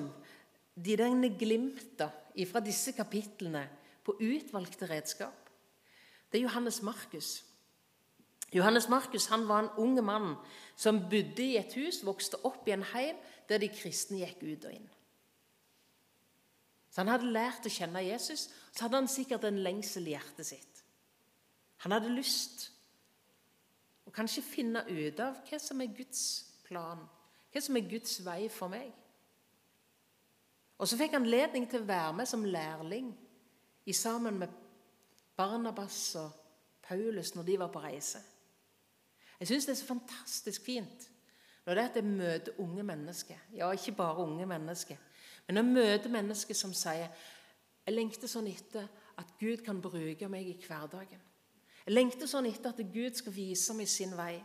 de 0.80 0.96
denne 0.96 1.34
glimta 1.36 2.08
fra 2.48 2.62
disse 2.64 2.94
kapitlene 2.96 3.66
på 4.08 4.16
utvalgte 4.24 4.88
redskap, 4.88 5.52
det 6.32 6.40
er 6.40 6.46
Johannes 6.46 6.80
Markus. 6.80 7.34
Johannes 8.56 8.88
Markus 8.88 9.28
han 9.36 9.44
var 9.52 9.66
en 9.66 9.74
ung 9.84 10.00
mann 10.00 10.38
som 10.80 11.04
bodde 11.12 11.44
i 11.44 11.60
et 11.60 11.76
hus, 11.76 12.06
vokste 12.08 12.40
opp 12.48 12.72
i 12.72 12.78
en 12.78 12.88
heim 12.96 13.20
der 13.52 13.60
de 13.60 13.68
kristne 13.68 14.24
gikk 14.24 14.48
ut 14.48 14.72
og 14.72 14.80
inn. 14.80 14.92
Så 16.94 17.02
Han 17.02 17.10
hadde 17.10 17.32
lært 17.34 17.66
å 17.66 17.74
kjenne 17.74 18.06
Jesus, 18.06 18.50
så 18.72 18.86
hadde 18.86 19.00
han 19.02 19.10
sikkert 19.10 19.48
en 19.48 19.64
lengsel 19.66 20.06
i 20.08 20.14
hjertet 20.14 20.46
sitt. 20.46 20.84
Han 21.82 21.96
hadde 21.96 22.14
lyst 22.14 22.68
å 24.06 24.14
kanskje 24.14 24.44
finne 24.46 24.84
ut 24.86 25.22
av 25.24 25.40
hva 25.48 25.60
som 25.60 25.82
er 25.82 25.96
Guds 25.98 26.22
plan, 26.68 27.02
hva 27.50 27.64
som 27.66 27.80
er 27.80 27.90
Guds 27.90 28.20
vei 28.26 28.46
for 28.54 28.70
meg. 28.70 28.92
Og 30.78 30.90
så 30.90 31.00
fikk 31.00 31.16
han 31.16 31.26
anledning 31.26 31.66
til 31.70 31.82
å 31.82 31.90
være 31.90 32.14
med 32.20 32.30
som 32.30 32.46
lærling 32.46 33.10
i 33.90 33.96
sammen 33.98 34.38
med 34.44 34.54
Barnabas 35.38 35.98
og 36.22 36.30
Paulus 36.86 37.34
når 37.34 37.48
de 37.48 37.58
var 37.62 37.74
på 37.74 37.82
reise. 37.82 38.22
Jeg 39.40 39.50
syns 39.50 39.66
det 39.66 39.74
er 39.74 39.82
så 39.82 39.90
fantastisk 39.90 40.64
fint 40.66 41.10
når 41.64 41.74
det 41.74 41.82
er 41.82 41.90
at 41.90 41.98
jeg 41.98 42.08
møter 42.12 42.60
unge 42.60 42.84
mennesker. 42.84 43.40
Ja, 43.56 43.72
ikke 43.72 43.96
bare 43.96 44.26
unge 44.26 44.46
mennesker, 44.46 45.00
men 45.48 45.60
jeg 45.60 45.72
møter 45.76 46.14
mennesker 46.14 46.58
som 46.58 46.74
sier 46.76 47.10
jeg 47.84 47.96
lengter 47.98 48.32
sånn 48.32 48.48
etter 48.48 48.88
at 49.20 49.32
Gud 49.42 49.64
kan 49.66 49.82
bruke 49.84 50.30
meg 50.32 50.48
i 50.48 50.56
hverdagen. 50.56 51.20
Jeg 51.84 51.94
lengter 51.94 52.30
sånn 52.32 52.48
etter 52.48 52.72
at 52.72 52.94
Gud 52.94 53.18
skal 53.20 53.36
vise 53.36 53.76
meg 53.76 53.90
sin 53.92 54.14
vei. 54.16 54.38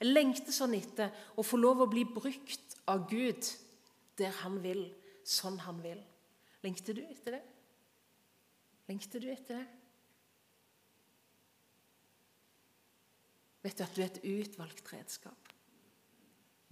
Jeg 0.00 0.10
lengter 0.10 0.54
sånn 0.54 0.74
etter 0.74 1.12
å 1.38 1.44
få 1.46 1.60
lov 1.60 1.84
å 1.84 1.90
bli 1.90 2.02
brukt 2.08 2.74
av 2.90 3.06
Gud 3.10 3.46
der 4.18 4.34
han 4.42 4.58
vil, 4.64 4.88
sånn 5.22 5.60
han 5.62 5.78
vil. 5.84 6.00
Lengter 6.66 6.98
du 6.98 7.04
etter 7.06 7.38
det? 7.38 7.44
Lengter 8.90 9.22
du 9.22 9.30
etter 9.30 9.62
det? 9.62 9.68
Vet 13.62 13.78
du 13.78 13.84
at 13.86 13.94
du 13.94 14.02
er 14.02 14.10
et 14.10 14.24
utvalgt 14.26 14.90
redskap? 14.90 15.52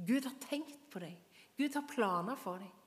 Gud 0.00 0.27
har 0.27 0.35
tenkt 0.43 0.89
på 0.91 1.03
deg. 1.03 1.15
Gud 1.55 1.77
har 1.79 1.87
planer 1.87 2.39
for 2.41 2.59
dem. 2.59 2.80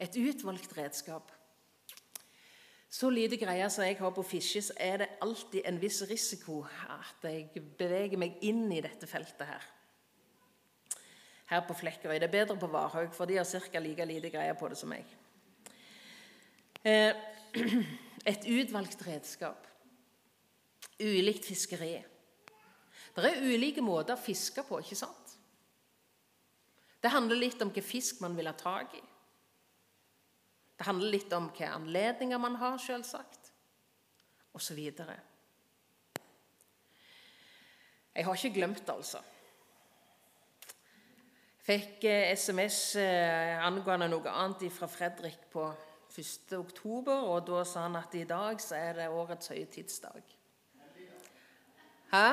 Et 0.00 0.16
utvalgt 0.16 0.72
redskap. 0.78 1.32
Så 2.90 3.10
lite 3.10 3.36
greier 3.38 3.68
som 3.70 3.84
jeg 3.86 3.98
har 4.00 4.10
på 4.10 4.24
fiske, 4.26 4.62
så 4.66 4.74
er 4.80 4.96
det 4.98 5.12
alltid 5.22 5.62
en 5.68 5.78
viss 5.78 6.00
risiko 6.10 6.64
at 6.90 7.28
jeg 7.28 7.62
beveger 7.78 8.18
meg 8.18 8.40
inn 8.42 8.64
i 8.74 8.80
dette 8.82 9.06
feltet 9.06 9.46
her. 9.46 9.66
Her 11.52 11.62
på 11.68 11.76
Flekkerøy. 11.78 12.16
Det 12.18 12.26
er 12.26 12.34
bedre 12.34 12.56
på 12.58 12.70
Varhaug, 12.70 13.12
for 13.14 13.30
de 13.30 13.38
har 13.38 13.46
ca. 13.46 13.78
like 13.78 14.04
lite 14.04 14.30
greier 14.30 14.58
på 14.58 14.68
det 14.68 14.78
som 14.78 14.90
meg. 14.90 15.06
Eh, 16.82 17.14
et 18.32 18.46
utvalgt 18.46 19.06
redskap. 19.06 19.66
Ulikt 21.00 21.46
fiskeri. 21.46 21.94
Det 23.14 23.26
er 23.26 23.42
ulike 23.42 23.82
måter 23.82 24.16
å 24.16 24.22
fiske 24.22 24.62
på, 24.66 24.80
ikke 24.82 24.98
sant? 24.98 25.36
Det 27.00 27.10
handler 27.10 27.38
litt 27.38 27.62
om 27.62 27.70
hvilken 27.70 27.86
fisk 27.86 28.20
man 28.20 28.36
vil 28.36 28.50
ha 28.50 28.54
tak 28.56 28.98
i. 28.98 29.02
Det 30.80 30.86
handler 30.88 31.12
litt 31.12 31.32
om 31.36 31.50
hvilke 31.50 31.66
anledninger 31.68 32.40
man 32.40 32.54
har, 32.56 32.78
selvsagt, 32.80 33.50
osv. 34.56 34.78
Jeg 38.14 38.24
har 38.24 38.38
ikke 38.38 38.54
glemt 38.54 38.80
det, 38.80 38.94
altså. 38.94 39.20
Fikk 41.68 42.08
SMS 42.32 42.96
eh, 42.96 43.04
eh, 43.52 43.60
angående 43.60 44.08
noe 44.08 44.32
annet 44.32 44.72
fra 44.72 44.88
Fredrik 44.88 45.44
på 45.52 45.68
1. 46.16 46.56
oktober, 46.56 47.28
og 47.28 47.44
da 47.52 47.60
sa 47.68 47.84
han 47.84 48.00
at 48.00 48.16
i 48.16 48.24
dag 48.24 48.56
så 48.64 48.80
er 48.80 49.02
det 49.02 49.12
årets 49.12 49.52
høytidsdag. 49.52 50.24
Hæ? 52.14 52.26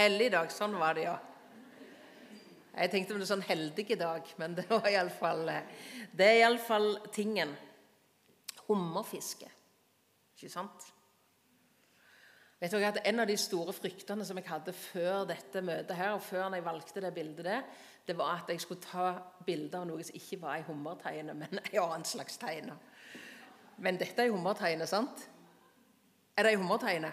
Helligdag. 0.00 0.48
Sånn 0.56 0.80
var 0.80 0.96
det, 0.96 1.04
ja. 1.10 1.20
Jeg 2.76 2.90
tenkte 2.92 3.14
det 3.14 3.22
var 3.22 3.28
sånn 3.30 3.46
heldige 3.46 3.96
dag, 3.96 4.26
men 4.36 4.56
det 4.58 4.66
var 4.68 4.84
iallfall 4.90 5.48
eh, 5.48 5.68
Det 6.12 6.26
er 6.28 6.42
iallfall 6.42 6.90
tingen. 7.14 7.54
Hummerfiske. 8.66 9.48
Ikke 10.36 10.50
sant? 10.52 10.90
Vet 12.60 12.72
dere 12.72 12.90
at 12.92 13.02
En 13.08 13.20
av 13.20 13.28
de 13.28 13.36
store 13.40 13.72
fryktene 13.76 14.24
som 14.28 14.36
jeg 14.36 14.48
hadde 14.48 14.74
før 14.76 15.24
dette 15.28 15.62
møtet 15.64 15.96
her, 15.96 16.16
og 16.16 16.24
før 16.24 16.52
jeg 16.52 16.64
valgte 16.64 17.04
det 17.04 17.14
bildet 17.16 17.48
der, 17.48 17.62
det 18.06 18.16
var 18.18 18.42
at 18.42 18.52
jeg 18.52 18.60
skulle 18.60 18.84
ta 18.84 19.06
bilder 19.46 19.80
av 19.80 19.88
noe 19.88 20.04
som 20.04 20.16
ikke 20.16 20.38
var 20.44 20.58
ei 20.58 20.66
hummerteine, 20.68 21.34
men 21.34 21.60
ei 21.70 21.80
annen 21.80 22.04
slags 22.04 22.36
teine. 22.40 22.76
Men 23.80 24.00
dette 24.00 24.20
er 24.20 24.28
ei 24.28 24.34
hummerteine, 24.34 24.86
sant? 24.88 25.24
Er 26.36 26.44
det 26.44 26.52
ei 26.52 26.60
hummerteine? 26.60 27.12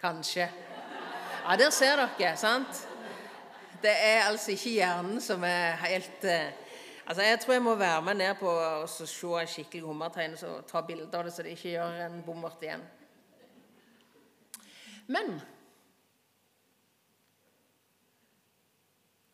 Kanskje. 0.00 0.48
Ja, 1.44 1.56
der 1.60 1.70
ser 1.70 2.00
dere, 2.00 2.36
sant? 2.40 2.86
Det 3.82 3.92
er 3.92 4.26
altså 4.28 4.52
ikke 4.52 4.74
hjernen 4.76 5.20
som 5.24 5.44
er 5.44 5.78
helt 5.86 6.26
uh, 6.28 6.50
Altså, 7.10 7.22
Jeg 7.22 7.40
tror 7.40 7.52
jeg 7.52 7.62
må 7.62 7.74
være 7.74 8.02
med 8.06 8.14
ned 8.14 8.34
på 8.38 8.46
å 8.46 8.86
se 8.86 9.06
skikkelig 9.50 9.82
hummertegn 9.82 10.36
og 10.46 10.66
ta 10.70 10.82
bilder 10.86 11.18
av 11.18 11.24
det, 11.26 11.32
så 11.34 11.42
det 11.42 11.56
ikke 11.56 11.72
gjør 11.72 11.96
en 12.04 12.20
bommert 12.22 12.62
igjen. 12.62 12.84
Men 15.10 15.40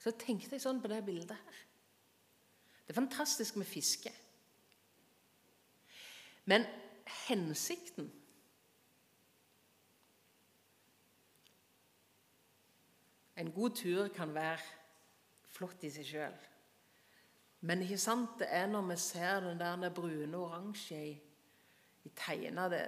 så 0.01 0.15
tenkte 0.17 0.57
jeg 0.57 0.65
sånn 0.65 0.81
på 0.81 0.89
det 0.89 1.03
bildet 1.05 1.37
her. 1.37 1.61
Det 2.87 2.95
er 2.95 3.01
fantastisk 3.03 3.61
med 3.61 3.69
fiske. 3.69 4.15
Men 6.49 6.65
hensikten 7.27 8.09
En 13.37 13.53
god 13.53 13.77
tur 13.77 14.09
kan 14.09 14.35
være 14.35 14.61
flott 15.57 15.85
i 15.85 15.91
seg 15.93 16.09
sjøl. 16.09 16.37
Men 17.67 17.83
ikke 17.83 17.99
sant 18.01 18.39
det 18.41 18.49
er 18.53 18.69
når 18.71 18.87
vi 18.91 18.97
ser 19.01 19.41
den 19.45 19.61
der 19.61 19.91
brune 19.95 20.37
og 20.37 20.51
oransje 20.51 21.01
i, 21.11 21.13
i 22.05 22.13
teina, 22.17 22.69
det, 22.73 22.83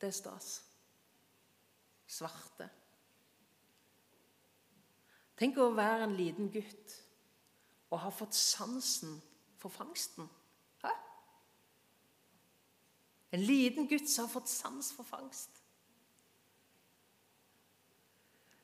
det 0.00 0.10
er 0.10 0.16
stas. 0.16 0.52
Svarte. 2.06 2.68
Tenk 5.38 5.58
å 5.58 5.72
være 5.74 6.06
en 6.06 6.18
liten 6.18 6.50
gutt 6.52 6.98
og 7.92 8.02
ha 8.04 8.10
fått 8.14 8.36
sansen 8.36 9.16
for 9.58 9.72
fangsten. 9.72 10.28
Hæ? 10.84 10.92
En 13.32 13.42
liten 13.46 13.88
gutt 13.88 14.10
som 14.10 14.28
har 14.28 14.34
fått 14.34 14.52
sans 14.52 14.92
for 14.92 15.08
fangst. 15.08 15.61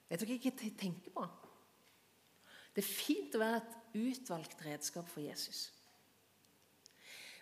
Vet 0.09 0.23
dere 0.23 0.39
hva 0.39 0.53
jeg 0.65 0.77
tenker 0.81 1.13
på? 1.13 1.27
Det 2.75 2.85
er 2.85 2.89
fint 2.89 3.35
å 3.35 3.43
være 3.43 3.61
et 3.61 3.99
utvalgt 3.99 4.61
redskap 4.65 5.09
for 5.11 5.25
Jesus. 5.25 5.69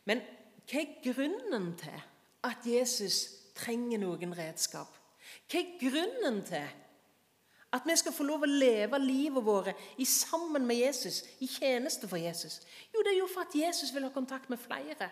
Men 0.07 0.23
hva 0.67 0.81
er 0.81 0.97
grunnen 1.05 1.73
til 1.79 2.01
at 2.47 2.67
Jesus 2.67 3.21
trenger 3.59 4.01
noen 4.03 4.35
redskap? 4.39 4.91
Hva 5.51 5.61
er 5.61 5.77
grunnen 5.81 6.43
til 6.47 6.67
at 7.77 7.85
vi 7.85 7.97
skal 7.99 8.15
få 8.15 8.25
lov 8.25 8.47
å 8.47 8.51
leve 8.51 8.99
livet 9.03 9.45
vårt 9.45 9.87
sammen 10.09 10.65
med 10.67 10.79
Jesus, 10.81 11.23
i 11.43 11.51
tjeneste 11.51 12.09
for 12.09 12.19
Jesus? 12.19 12.63
Jo, 12.95 13.03
det 13.03 13.13
er 13.13 13.21
jo 13.21 13.31
for 13.31 13.45
at 13.47 13.55
Jesus 13.55 13.93
vil 13.95 14.07
ha 14.07 14.15
kontakt 14.15 14.51
med 14.51 14.63
flere. 14.63 15.11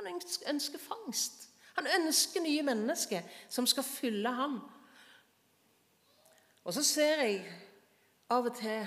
Han 0.00 0.08
ønsker 0.54 0.80
fangst. 0.80 1.50
Han 1.76 1.86
ønsker 2.00 2.42
nye 2.42 2.64
mennesker 2.66 3.26
som 3.52 3.66
skal 3.68 3.86
fylle 3.86 4.32
ham 4.34 4.60
og 6.64 6.74
så 6.74 6.82
ser 6.84 7.22
jeg 7.24 7.40
av 8.30 8.46
og 8.46 8.54
til 8.56 8.86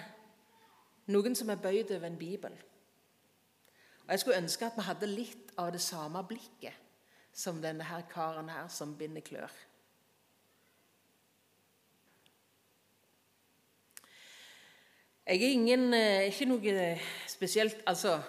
noen 1.11 1.35
som 1.35 1.49
er 1.49 1.59
bøyd 1.59 1.91
over 1.91 2.07
en 2.07 2.19
bibel. 2.19 2.53
Og 4.03 4.11
Jeg 4.11 4.19
skulle 4.19 4.37
ønske 4.37 4.65
at 4.65 4.77
vi 4.77 4.87
hadde 4.87 5.09
litt 5.09 5.53
av 5.57 5.71
det 5.71 5.81
samme 5.81 6.23
blikket 6.27 6.79
som 7.33 7.61
denne 7.61 7.83
her 7.83 8.03
karen 8.11 8.49
her 8.49 8.67
som 8.69 8.97
binder 8.97 9.21
klør. 9.25 9.51
Jeg 15.25 15.39
er 15.39 15.53
ingen, 15.55 15.93
eh, 15.93 16.27
ikke 16.27 16.45
noe 16.45 16.99
spesielt 17.27 17.77
altså, 17.87 18.21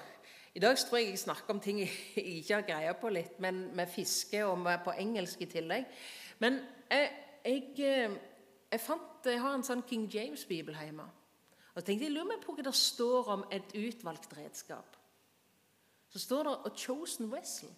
I 0.55 0.61
dag 0.63 0.79
tror 0.79 0.99
jeg 0.99 1.09
jeg 1.09 1.19
snakker 1.19 1.51
om 1.51 1.61
ting 1.61 1.81
jeg 2.17 2.25
ikke 2.25 2.55
har 2.55 2.63
greie 2.63 2.95
på 2.95 3.09
litt, 3.09 3.41
men 3.41 3.77
med 3.77 3.91
fiske 3.91 4.45
og 4.47 4.59
med 4.59 4.79
på 4.85 4.95
engelsk 4.99 5.43
i 5.43 5.51
tillegg. 5.51 5.85
Men 6.39 6.61
jeg, 6.91 7.11
jeg 7.45 7.65
eh, 7.79 8.15
jeg, 8.75 8.83
fant, 8.83 9.27
jeg 9.27 9.39
har 9.39 9.55
en 9.55 9.63
sånn 9.67 9.85
King 9.87 10.09
James-bibel 10.11 10.75
hjemme. 10.75 11.07
Og 11.75 11.81
jeg 11.81 11.87
tenkte, 11.87 12.07
jeg 12.09 12.15
lurer 12.15 12.31
meg 12.33 12.43
på 12.43 12.55
hva 12.55 12.65
det 12.67 12.75
står 12.75 13.31
om 13.35 13.45
et 13.55 13.75
utvalgt 13.79 14.35
redskap. 14.37 14.97
Så 16.11 16.23
står 16.23 16.43
det 16.47 16.55
'A 16.55 16.71
chosen 16.77 17.31
vessel'. 17.31 17.75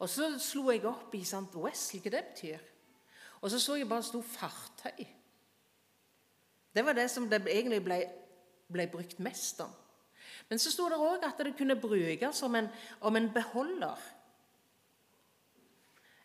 Og 0.00 0.08
så 0.08 0.38
slo 0.38 0.70
jeg 0.70 0.84
opp 0.88 1.14
i 1.14 1.24
sant, 1.24 1.54
Wessel, 1.54 2.00
hva 2.00 2.10
det 2.10 2.24
betyr. 2.24 2.58
Og 3.40 3.50
så 3.50 3.58
så 3.60 3.74
jeg 3.76 3.88
bare 3.88 4.02
sto 4.02 4.20
'fartøy'. 4.20 5.06
Det 6.74 6.84
var 6.84 6.92
det 6.92 7.10
som 7.10 7.28
det 7.28 7.46
egentlig 7.46 7.84
ble, 7.84 8.04
ble 8.72 8.86
brukt 8.86 9.20
mest 9.20 9.60
om. 9.60 9.70
Men 10.48 10.58
så 10.58 10.70
sto 10.70 10.88
det 10.88 10.98
òg 10.98 11.24
at 11.24 11.38
det 11.38 11.56
kunne 11.56 11.80
brukes 11.80 12.36
som 12.36 12.54
en, 12.54 12.68
om 13.00 13.16
en 13.16 13.32
beholder 13.32 13.96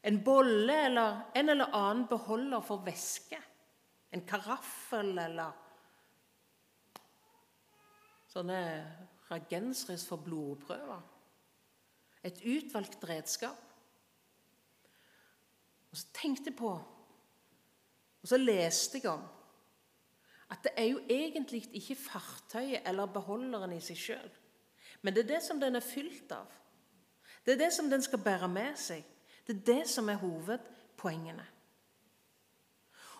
en 0.06 0.24
bolle 0.24 0.74
eller 0.86 1.22
en 1.34 1.50
eller 1.50 1.74
annen 1.74 2.08
beholder 2.08 2.62
for 2.62 2.84
væske. 2.86 3.40
En 4.14 4.22
karaffel 4.28 5.18
eller 5.18 5.54
sånne 8.30 8.60
reagensris 9.32 10.06
for 10.06 10.22
blodprøver. 10.22 11.02
Et 12.26 12.42
utvalgt 12.46 13.02
redskap. 13.10 13.58
Og 15.90 15.98
så 15.98 16.12
tenkte 16.14 16.52
jeg 16.52 16.60
på, 16.60 16.70
og 16.76 18.30
så 18.30 18.38
leste 18.38 19.00
jeg 19.00 19.10
om, 19.10 19.24
at 20.52 20.62
det 20.68 20.74
er 20.78 20.90
jo 20.92 21.02
egentlig 21.10 21.64
ikke 21.74 21.98
fartøyet 21.98 22.86
eller 22.86 23.10
beholderen 23.10 23.74
i 23.74 23.82
seg 23.82 23.98
sjøl, 23.98 24.32
men 25.02 25.16
det 25.16 25.24
er 25.24 25.32
det 25.36 25.42
som 25.46 25.62
den 25.62 25.78
er 25.80 25.86
fylt 25.86 26.30
av. 26.36 26.50
Det 27.46 27.56
er 27.56 27.64
det 27.64 27.72
som 27.74 27.90
den 27.90 28.04
skal 28.04 28.22
bære 28.22 28.50
med 28.52 28.78
seg. 28.78 29.06
Det 29.46 29.56
er 29.56 29.66
det 29.66 29.90
som 29.90 30.10
er 30.10 30.22
hovedpoengene. 30.22 31.46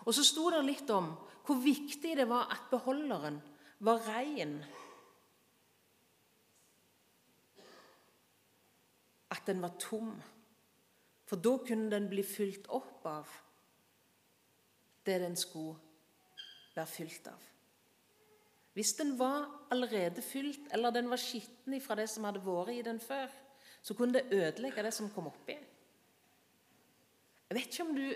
Og 0.06 0.14
så 0.14 0.24
sto 0.26 0.50
det 0.50 0.64
litt 0.66 0.90
om 0.94 1.12
hvor 1.46 1.58
viktig 1.62 2.16
det 2.18 2.26
var 2.28 2.50
at 2.50 2.66
beholderen 2.70 3.38
var 3.86 4.02
rein. 4.08 4.58
At 9.30 9.46
den 9.46 9.62
var 9.62 9.74
tom. 9.78 10.14
For 11.26 11.42
da 11.42 11.56
kunne 11.66 11.90
den 11.90 12.08
bli 12.10 12.22
fylt 12.26 12.66
opp 12.70 13.06
av 13.06 13.30
det 15.06 15.20
den 15.22 15.36
skulle 15.38 15.76
være 16.74 16.90
fylt 16.90 17.28
av. 17.30 17.42
Hvis 18.76 18.92
den 18.98 19.14
var 19.18 19.46
allerede 19.70 20.22
fylt, 20.22 20.66
eller 20.74 20.90
den 20.90 21.08
var 21.10 21.20
skitten 21.22 21.78
fra 21.80 21.94
det 21.96 22.10
som 22.12 22.26
hadde 22.28 22.42
vært 22.44 22.74
i 22.74 22.82
den 22.84 22.98
før, 23.00 23.30
så 23.82 23.94
kunne 23.94 24.18
det 24.18 24.34
ødelegge 24.34 24.82
det 24.82 24.92
som 24.92 25.08
kom 25.14 25.30
oppi. 25.30 25.56
Jeg 27.46 27.58
vet 27.58 27.70
ikke 27.70 27.86
om 27.86 27.94
du, 27.94 28.06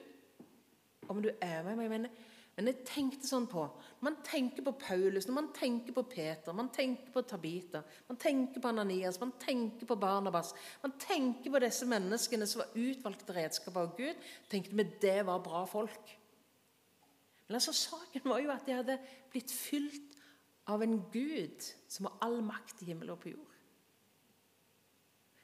om 1.13 1.23
du 1.23 1.31
er 1.41 1.63
med 1.67 1.79
meg, 1.79 1.91
men, 1.93 2.07
men 2.57 2.71
jeg 2.71 2.87
tenkte 2.89 3.29
sånn 3.29 3.47
på 3.51 3.63
Man 4.03 4.19
tenker 4.27 4.65
på 4.67 4.75
Paulus, 4.81 5.29
man 5.31 5.53
tenker 5.55 5.95
på 5.95 6.05
Peter, 6.11 6.55
man 6.57 6.71
tenker 6.75 7.13
på 7.15 7.23
Tabita, 7.23 7.85
man 8.09 8.19
tenker 8.21 8.63
på 8.63 8.73
Ananias, 8.73 9.21
man 9.23 9.37
tenker 9.39 9.87
på 9.87 9.99
Barnabas 10.01 10.55
Man 10.83 10.97
tenker 10.99 11.55
på 11.55 11.63
disse 11.63 11.87
menneskene 11.91 12.49
som 12.51 12.65
var 12.65 12.75
utvalgte 12.75 13.37
redskaper 13.37 13.87
av 13.87 13.95
Gud. 13.99 14.27
tenkte 14.51 14.75
vi 14.77 14.89
det 15.07 15.21
var 15.27 15.45
bra 15.45 15.63
folk. 15.71 16.17
Men 17.47 17.59
altså, 17.59 17.73
saken 17.75 18.27
var 18.31 18.39
jo 18.39 18.51
at 18.55 18.67
de 18.67 18.75
hadde 18.79 18.99
blitt 19.31 19.51
fylt 19.51 20.19
av 20.71 20.83
en 20.83 21.01
Gud 21.11 21.65
som 21.91 22.07
har 22.07 22.19
all 22.27 22.37
makt 22.47 22.83
i 22.83 22.93
himmel 22.93 23.11
og 23.11 23.23
på 23.23 23.33
jord. 23.33 23.57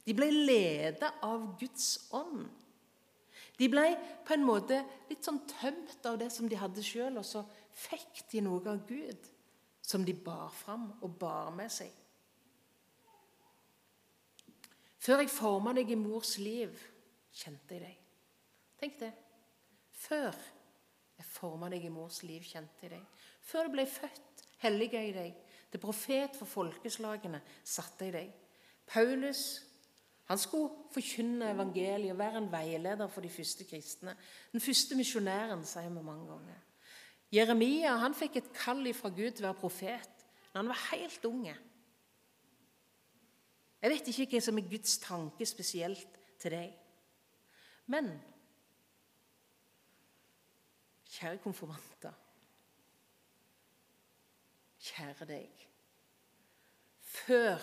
De 0.07 0.15
ble 0.15 0.29
ledet 0.31 1.09
av 1.27 1.49
Guds 1.59 1.89
ånd. 2.15 2.45
De 3.57 3.69
ble 3.73 3.87
på 4.27 4.35
en 4.37 4.45
måte 4.45 4.83
litt 5.09 5.25
sånn 5.25 5.41
tømt 5.49 6.05
av 6.09 6.19
det 6.21 6.29
som 6.33 6.49
de 6.49 6.59
hadde 6.61 6.85
sjøl, 6.85 7.17
og 7.17 7.25
så 7.25 7.45
fikk 7.77 8.27
de 8.33 8.43
noe 8.45 8.65
av 8.69 8.83
Gud 8.89 9.31
som 9.87 10.05
de 10.05 10.13
bar 10.13 10.51
fram 10.53 10.91
og 11.01 11.15
bar 11.21 11.53
med 11.55 11.73
seg. 11.73 11.93
Før 15.07 15.23
jeg 15.23 15.31
forma 15.31 15.73
deg 15.77 15.93
i 15.95 15.99
mors 15.99 16.35
liv, 16.43 16.73
kjente 17.37 17.77
jeg 17.77 17.85
deg. 17.85 17.99
Tenk 18.81 18.97
det. 19.01 19.13
Før 19.95 20.35
jeg 21.17 21.29
forma 21.31 21.71
deg 21.71 21.87
i 21.87 21.93
mors 21.93 22.19
liv, 22.27 22.43
kjente 22.43 22.83
jeg 22.83 22.97
deg. 22.97 23.05
Før 23.47 23.69
du 23.69 23.77
ble 23.77 23.87
født, 23.89 24.43
helliga 24.65 25.01
jeg 25.05 25.15
deg. 25.15 25.39
Til 25.71 25.83
profet 25.83 26.35
for 26.37 26.51
folkeslagene 26.51 27.41
satte 27.63 28.09
jeg 28.09 28.17
deg. 28.17 28.35
Paulus 28.91 29.45
han 30.27 30.39
skulle 30.39 30.91
forkynne 30.95 31.53
evangeliet 31.55 32.13
og 32.13 32.19
være 32.19 32.39
en 32.43 32.53
veileder 32.53 33.09
for 33.09 33.23
de 33.23 33.31
første 33.31 33.65
kristne. 33.65 34.17
Den 34.53 34.61
første 34.61 34.97
misjonæren, 34.99 35.65
sier 35.65 35.89
vi 35.89 36.03
mange 36.03 36.27
ganger. 36.27 36.63
Jeremia 37.33 37.97
han 38.03 38.15
fikk 38.15 38.37
et 38.37 38.53
kall 38.55 38.87
fra 38.95 39.09
Gud 39.09 39.31
til 39.31 39.47
å 39.47 39.51
være 39.51 39.61
profet 39.61 40.25
når 40.53 40.61
han 40.61 40.71
var 40.73 40.85
helt 40.91 41.25
unge. 41.25 41.57
Jeg 43.83 43.93
vet 43.93 44.09
ikke 44.09 44.31
hva 44.35 44.41
som 44.43 44.59
er 44.59 44.71
Guds 44.71 44.99
tanke 44.99 45.47
spesielt 45.47 46.19
til 46.43 46.55
deg. 46.57 46.73
Men 47.87 48.11
Kjære 51.17 51.39
konfirmanter. 51.39 52.13
Kjære 54.79 55.27
deg. 55.31 55.63
Før 57.01 57.63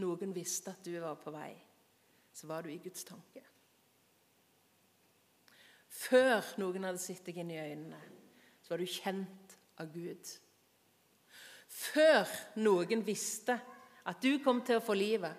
noen 0.00 0.32
visste 0.34 0.72
at 0.72 0.86
du 0.86 0.94
var 1.02 1.18
på 1.20 1.34
vei, 1.34 1.52
så 2.34 2.48
var 2.50 2.64
du 2.64 2.72
i 2.72 2.80
Guds 2.82 3.06
tanke. 3.06 3.42
Før 5.94 6.42
noen 6.58 6.88
hadde 6.88 7.02
sett 7.02 7.22
deg 7.26 7.38
inn 7.40 7.52
i 7.54 7.60
øynene, 7.60 8.00
så 8.62 8.74
var 8.74 8.82
du 8.82 8.90
kjent 8.90 9.54
av 9.80 9.92
Gud. 9.94 10.32
Før 11.70 12.30
noen 12.58 13.04
visste 13.06 13.56
at 14.04 14.22
du 14.22 14.40
kom 14.42 14.60
til 14.66 14.80
å 14.80 14.84
få 14.84 14.96
livet, 14.98 15.34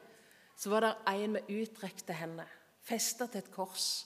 så 0.55 0.71
var 0.71 0.85
det 0.85 0.93
en 1.11 1.35
med 1.35 1.49
utrekte 1.51 2.15
hender, 2.15 2.47
festa 2.85 3.27
til 3.27 3.43
et 3.43 3.51
kors, 3.51 4.05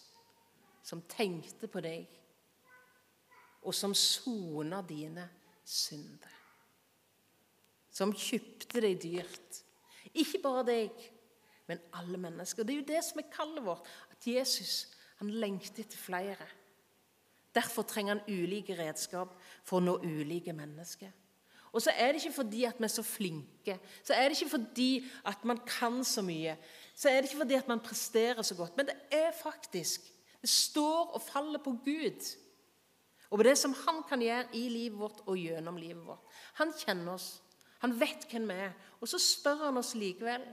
som 0.81 1.05
tenkte 1.05 1.69
på 1.69 1.83
deg 1.85 2.19
og 3.67 3.75
som 3.75 3.93
soner 3.93 4.85
dine 4.87 5.25
synder. 5.67 6.35
Som 7.91 8.13
kjøpte 8.15 8.81
deg 8.83 8.99
dyrt. 9.01 9.61
Ikke 10.15 10.39
bare 10.41 10.63
deg, 10.69 11.03
men 11.69 11.81
alle 11.93 12.17
mennesker. 12.17 12.65
Det 12.65 12.73
er 12.73 12.81
jo 12.81 12.89
det 12.89 13.03
som 13.05 13.21
er 13.21 13.29
kallet 13.33 13.65
vårt. 13.65 13.85
At 14.11 14.27
Jesus 14.27 14.87
han 15.19 15.31
lengter 15.35 15.83
etter 15.83 15.99
flere. 15.99 16.47
Derfor 17.55 17.83
trenger 17.87 18.15
han 18.15 18.27
ulike 18.29 18.75
redskap 18.77 19.33
for 19.67 19.79
å 19.79 19.83
nå 19.83 19.97
ulike 20.05 20.53
mennesker. 20.55 21.11
Og 21.69 21.83
så 21.83 21.93
er 21.93 22.13
det 22.13 22.23
ikke 22.23 22.39
fordi 22.39 22.63
at 22.65 22.79
vi 22.79 22.87
er 22.87 22.91
så 22.93 23.03
flinke, 23.05 23.75
så 24.01 24.15
er 24.15 24.29
det 24.29 24.37
ikke 24.39 24.55
fordi 24.55 24.91
at 25.29 25.43
man 25.45 25.59
kan 25.67 25.99
så 26.07 26.23
mye, 26.25 26.55
så 26.97 27.11
er 27.11 27.19
det 27.19 27.29
ikke 27.29 27.43
fordi 27.43 27.57
at 27.59 27.67
man 27.69 27.83
presterer 27.83 28.41
så 28.41 28.57
godt, 28.57 28.77
men 28.77 28.89
det 28.89 28.95
er 29.11 29.35
faktisk 29.35 30.15
Det 30.39 30.49
står 30.49 31.09
og 31.17 31.21
faller 31.21 31.59
på 31.59 31.73
Gud 31.83 32.27
og 33.29 33.37
på 33.37 33.43
det 33.43 33.57
som 33.59 33.73
han 33.75 33.97
kan 34.07 34.21
gjøre 34.23 34.55
i 34.55 34.69
livet 34.71 34.99
vårt 34.99 35.19
og 35.27 35.35
gjennom 35.37 35.75
livet 35.75 36.05
vårt. 36.05 36.23
Han 36.53 36.71
kjenner 36.71 37.17
oss. 37.17 37.41
Han 37.83 37.91
vet 37.99 38.23
hvem 38.31 38.47
vi 38.47 38.55
er. 38.55 38.71
Og 39.01 39.11
så 39.11 39.19
spør 39.19 39.65
han 39.65 39.77
oss 39.81 39.91
likevel 39.99 40.45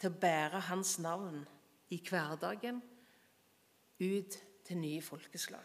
til 0.00 0.10
å 0.10 0.20
bære 0.20 0.62
hans 0.70 0.96
navn 1.02 1.42
i 1.92 2.00
hverdagen 2.00 2.80
ut 4.00 4.38
til 4.64 4.80
nye 4.80 5.02
folkeslag. 5.04 5.64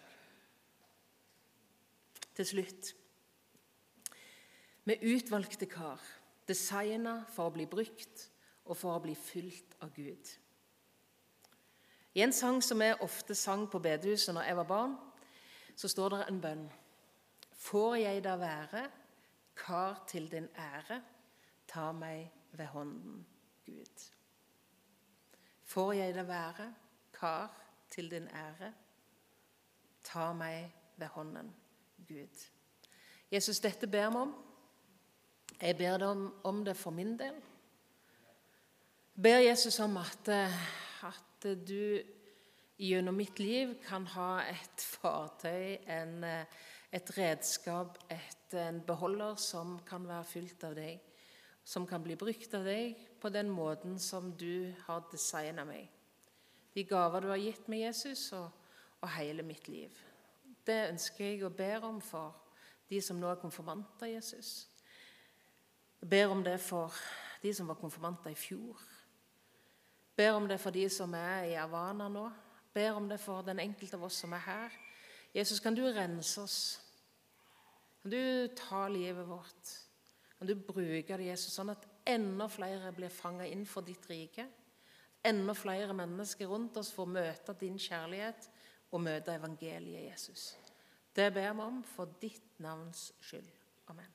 Til 2.36 2.45
slutt 2.45 2.93
Vi 4.86 4.95
utvalgte 5.15 5.65
kar, 5.65 6.02
designa 6.45 7.24
for 7.34 7.50
å 7.50 7.54
bli 7.56 7.65
brukt 7.65 8.28
og 8.65 8.78
for 8.78 8.93
å 8.93 9.02
bli 9.02 9.15
fylt 9.17 9.74
av 9.82 9.93
Gud. 9.95 10.30
I 12.13 12.21
en 12.21 12.34
sang 12.34 12.62
som 12.62 12.82
jeg 12.82 13.00
ofte 13.02 13.34
sang 13.36 13.65
på 13.71 13.82
bedehuset 13.82 14.36
når 14.36 14.45
jeg 14.45 14.58
var 14.60 14.67
barn, 14.69 14.93
så 15.76 15.89
står 15.89 16.13
det 16.13 16.19
en 16.28 16.41
bønn. 16.43 16.67
Får 17.65 17.95
jeg 18.04 18.24
da 18.24 18.36
være 18.39 18.86
kar 19.58 20.04
til 20.08 20.30
din 20.32 20.48
ære, 20.54 21.02
ta 21.67 21.91
meg 21.91 22.30
ved 22.52 22.69
hånden, 22.71 23.26
Gud. 23.65 24.06
Får 25.75 25.93
jeg 25.93 26.13
det 26.15 26.27
være 26.27 26.73
kar 27.13 27.51
til 27.91 28.07
din 28.11 28.27
ære, 28.31 28.69
ta 30.03 30.29
meg 30.33 30.71
ved 30.95 31.07
hånden, 31.07 31.49
Gud. 32.07 32.45
Jesus, 33.31 33.59
dette 33.59 33.88
ber 33.88 34.09
vi 34.09 34.15
om. 34.15 34.31
Jeg 35.61 35.77
ber 35.77 35.97
deg 35.97 36.29
om, 36.43 36.61
det 36.65 36.77
for 36.79 36.95
min 36.95 37.19
del. 37.19 37.41
Jeg 39.15 39.23
ber 39.23 39.43
Jesus 39.43 39.79
om 39.79 39.97
at, 39.97 40.29
at 40.29 41.49
du 41.67 41.99
gjennom 42.77 43.19
mitt 43.19 43.39
liv 43.39 43.75
kan 43.83 44.07
ha 44.15 44.45
et 44.47 44.79
fartøy, 44.79 45.75
en, 45.91 46.23
eh, 46.23 46.45
et 46.91 47.17
redskap, 47.17 47.99
et, 48.09 48.53
en 48.53 48.79
beholder 48.88 49.35
som 49.35 49.79
kan 49.83 50.07
være 50.07 50.23
fylt 50.23 50.63
av 50.63 50.79
deg, 50.79 51.03
som 51.65 51.88
kan 51.89 52.04
bli 52.04 52.15
brukt 52.19 52.54
av 52.54 52.67
deg 52.67 52.99
på 53.21 53.32
den 53.34 53.49
måten 53.49 53.97
som 53.99 54.30
du 54.38 54.71
har 54.86 55.04
designa 55.12 55.65
meg. 55.65 55.89
De 56.75 56.84
gaver 56.86 57.23
du 57.25 57.32
har 57.32 57.41
gitt 57.41 57.67
meg, 57.71 57.88
Jesus, 57.88 58.28
og, 58.38 58.51
og 59.01 59.10
hele 59.15 59.43
mitt 59.43 59.67
liv. 59.71 59.91
Det 60.65 60.91
ønsker 60.91 61.25
jeg 61.25 61.43
å 61.45 61.54
ber 61.54 61.88
om 61.88 61.99
for 62.04 62.36
de 62.89 63.01
som 63.01 63.17
nå 63.17 63.32
er 63.32 63.41
konfirmanter, 63.41 64.12
Jesus. 64.13 64.67
Jeg 66.01 66.10
ber 66.12 66.34
om 66.34 66.43
det 66.45 66.60
for 66.62 66.93
de 67.41 67.54
som 67.54 67.67
var 67.67 67.80
konfirmanter 67.82 68.34
i 68.34 68.38
fjor. 68.38 68.82
Jeg 70.12 70.17
ber 70.21 70.38
om 70.38 70.47
det 70.47 70.60
for 70.62 70.75
de 70.75 70.86
som 70.93 71.13
er 71.17 71.49
i 71.49 71.58
Havana 71.58 72.10
nå 72.12 72.30
ber 72.75 72.91
om 72.91 73.10
det 73.10 73.19
for 73.23 73.41
den 73.41 73.60
enkelte 73.63 73.95
av 73.95 74.04
oss 74.04 74.19
som 74.19 74.34
er 74.36 74.43
her. 74.43 74.73
Jesus, 75.36 75.60
kan 75.63 75.75
du 75.75 75.84
rense 75.88 76.41
oss? 76.41 76.58
Kan 78.01 78.12
du 78.12 78.47
ta 78.56 78.88
livet 78.91 79.28
vårt? 79.28 79.85
Kan 80.38 80.50
du 80.50 80.56
bruker 80.56 81.17
det, 81.17 81.30
Jesus, 81.32 81.54
sånn 81.56 81.71
at 81.74 81.86
enda 82.08 82.48
flere 82.52 82.91
blir 82.95 83.13
fanga 83.13 83.48
inn 83.48 83.63
for 83.69 83.88
ditt 83.88 84.08
rike? 84.12 84.48
Enda 85.26 85.56
flere 85.58 85.95
mennesker 85.98 86.50
rundt 86.52 86.78
oss 86.78 86.91
får 86.93 87.10
møte 87.10 87.56
din 87.60 87.80
kjærlighet 87.82 88.50
og 88.91 89.02
møte 89.08 89.34
evangeliet, 89.34 90.12
Jesus. 90.12 90.52
Det 91.15 91.32
ber 91.34 91.56
vi 91.56 91.63
om 91.65 91.82
for 91.95 92.19
ditt 92.21 92.60
navns 92.63 93.08
skyld. 93.24 93.50
Amen. 93.91 94.14